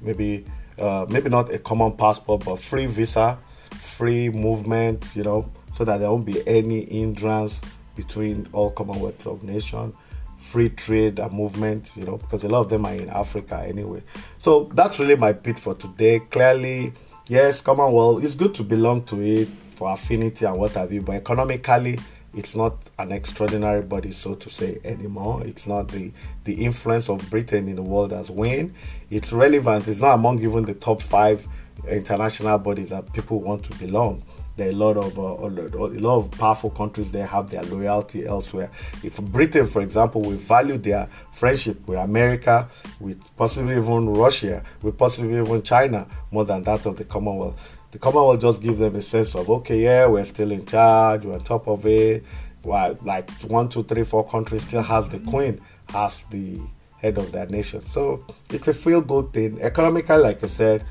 maybe 0.00 0.44
uh, 0.80 1.06
maybe 1.08 1.28
not 1.28 1.52
a 1.52 1.58
common 1.58 1.92
passport, 1.92 2.44
but 2.44 2.56
free 2.58 2.86
visa, 2.86 3.38
free 3.70 4.28
movement, 4.30 5.14
you 5.14 5.22
know, 5.22 5.50
so 5.76 5.84
that 5.84 5.98
there 5.98 6.10
won't 6.10 6.24
be 6.26 6.46
any 6.48 6.84
hindrance 6.84 7.60
between 7.96 8.48
all 8.52 8.70
Commonwealth 8.70 9.26
of 9.26 9.42
nations, 9.42 9.94
free 10.38 10.70
trade 10.70 11.18
and 11.18 11.32
movement, 11.32 11.90
you 11.96 12.04
know, 12.04 12.16
because 12.16 12.44
a 12.44 12.48
lot 12.48 12.60
of 12.62 12.68
them 12.70 12.86
are 12.86 12.94
in 12.94 13.10
Africa 13.10 13.62
anyway. 13.66 14.02
So 14.38 14.70
that's 14.74 14.98
really 14.98 15.16
my 15.16 15.32
pitch 15.32 15.58
for 15.58 15.74
today. 15.74 16.20
Clearly, 16.20 16.92
yes, 17.28 17.60
Commonwealth, 17.60 18.24
it's 18.24 18.34
good 18.34 18.54
to 18.54 18.62
belong 18.62 19.04
to 19.04 19.20
it. 19.20 19.48
for 19.80 19.90
affinity 19.90 20.44
and 20.44 20.58
what 20.58 20.72
have 20.72 20.92
you. 20.92 21.00
But 21.00 21.16
economically, 21.16 21.98
it's 22.34 22.54
not 22.54 22.90
an 22.98 23.12
extraordinary 23.12 23.82
body, 23.82 24.12
so 24.12 24.34
to 24.34 24.50
say, 24.50 24.78
anymore. 24.84 25.42
It's 25.44 25.66
not 25.66 25.88
the 25.88 26.12
the 26.44 26.64
influence 26.64 27.08
of 27.08 27.28
Britain 27.30 27.68
in 27.68 27.76
the 27.76 27.82
world 27.82 28.12
has 28.12 28.30
waned. 28.30 28.74
Its 29.10 29.32
relevance 29.32 29.88
is 29.88 30.00
not 30.00 30.14
among 30.14 30.42
even 30.42 30.64
the 30.64 30.74
top 30.74 31.02
five 31.02 31.46
international 31.88 32.58
bodies 32.58 32.90
that 32.90 33.12
people 33.12 33.40
want 33.40 33.64
to 33.64 33.74
belong. 33.78 34.22
There 34.56 34.68
are 34.68 34.72
a 34.72 34.74
lot 34.74 34.96
of 34.96 35.18
uh, 35.18 35.22
a 35.22 36.00
lot 36.00 36.18
of 36.18 36.30
powerful 36.32 36.70
countries 36.70 37.10
they 37.10 37.20
have 37.20 37.50
their 37.50 37.62
loyalty 37.62 38.26
elsewhere. 38.26 38.70
If 39.02 39.20
Britain, 39.20 39.66
for 39.66 39.80
example, 39.80 40.20
we 40.20 40.36
value 40.36 40.76
their 40.76 41.08
friendship 41.32 41.86
with 41.88 41.98
America, 41.98 42.68
with 43.00 43.20
possibly 43.36 43.76
even 43.76 44.10
Russia, 44.10 44.62
with 44.82 44.98
possibly 44.98 45.38
even 45.38 45.62
China 45.62 46.06
more 46.30 46.44
than 46.44 46.62
that 46.64 46.86
of 46.86 46.96
the 46.96 47.04
Commonwealth 47.04 47.58
the 47.90 47.98
Commonwealth 47.98 48.40
just 48.40 48.60
gives 48.60 48.78
them 48.78 48.94
a 48.96 49.02
sense 49.02 49.34
of 49.34 49.48
okay, 49.50 49.80
yeah, 49.82 50.06
we're 50.06 50.24
still 50.24 50.52
in 50.52 50.64
charge, 50.64 51.24
we're 51.24 51.34
on 51.34 51.40
top 51.40 51.68
of 51.68 51.86
it. 51.86 52.24
Well, 52.62 52.98
like 53.02 53.30
one, 53.42 53.68
two, 53.68 53.84
three, 53.84 54.04
four 54.04 54.26
countries 54.26 54.64
still 54.64 54.82
has 54.82 55.08
the 55.08 55.18
Queen 55.20 55.60
as 55.94 56.24
the 56.24 56.60
head 56.98 57.18
of 57.18 57.32
that 57.32 57.50
nation. 57.50 57.82
So 57.90 58.24
it's 58.50 58.68
a 58.68 58.74
feel 58.74 59.00
good 59.00 59.32
thing. 59.32 59.60
Economically, 59.60 60.18
like 60.18 60.44
I 60.44 60.46
said, 60.46 60.84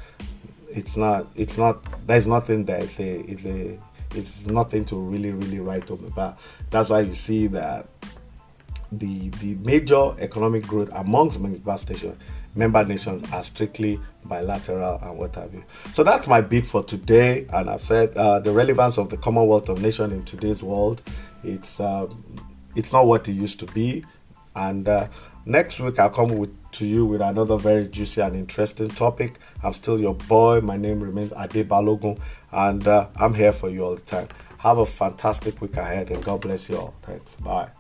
it's 0.69 0.97
not 0.97 1.27
it's 1.35 1.57
not 1.57 1.83
there's 2.07 2.27
nothing 2.27 2.65
there. 2.65 2.79
It's 2.81 2.99
a 2.99 3.19
it's 3.21 3.45
a 3.45 3.79
it's 4.15 4.45
nothing 4.45 4.85
to 4.85 4.95
really, 4.95 5.31
really 5.31 5.59
write 5.59 5.88
home 5.88 6.05
about. 6.05 6.39
That's 6.69 6.89
why 6.89 7.01
you 7.01 7.15
see 7.15 7.47
that 7.47 7.88
the 8.91 9.29
the 9.29 9.55
major 9.55 10.15
economic 10.19 10.65
growth 10.65 10.89
amongst 10.93 11.39
manifestation 11.39 12.17
member 12.55 12.83
nations 12.83 13.31
are 13.31 13.43
strictly 13.43 13.99
bilateral 14.25 14.99
and 15.01 15.17
what 15.17 15.35
have 15.35 15.53
you. 15.53 15.63
So 15.93 16.03
that's 16.03 16.27
my 16.27 16.41
bit 16.41 16.65
for 16.65 16.83
today, 16.83 17.45
and 17.53 17.69
I've 17.69 17.81
said 17.81 18.15
uh, 18.15 18.39
the 18.39 18.51
relevance 18.51 18.97
of 18.97 19.09
the 19.09 19.17
Commonwealth 19.17 19.69
of 19.69 19.81
Nations 19.81 20.13
in 20.13 20.23
today's 20.23 20.62
world. 20.63 21.01
It's 21.43 21.79
um, 21.79 22.23
it's 22.75 22.91
not 22.91 23.05
what 23.05 23.27
it 23.27 23.33
used 23.33 23.59
to 23.62 23.65
be, 23.67 24.05
and 24.55 24.88
uh, 24.88 25.07
next 25.45 25.79
week 25.79 25.99
I'll 25.99 26.09
come 26.09 26.38
with 26.38 26.55
to 26.71 26.85
you 26.85 27.05
with 27.05 27.21
another 27.21 27.57
very 27.57 27.88
juicy 27.88 28.21
and 28.21 28.35
interesting 28.35 28.89
topic. 28.89 29.39
I'm 29.63 29.73
still 29.73 29.99
your 29.99 30.13
boy. 30.13 30.62
My 30.62 30.77
name 30.77 30.99
remains 30.99 31.31
Ade 31.31 31.67
Balogun, 31.67 32.19
and 32.51 32.88
uh, 32.88 33.07
I'm 33.15 33.33
here 33.33 33.51
for 33.51 33.69
you 33.69 33.83
all 33.83 33.95
the 33.95 34.01
time. 34.01 34.27
Have 34.59 34.77
a 34.77 34.85
fantastic 34.85 35.62
week 35.62 35.77
ahead, 35.77 36.12
and 36.12 36.23
God 36.23 36.41
bless 36.41 36.69
you 36.69 36.77
all. 36.77 36.93
Thanks. 37.03 37.35
Bye. 37.35 37.79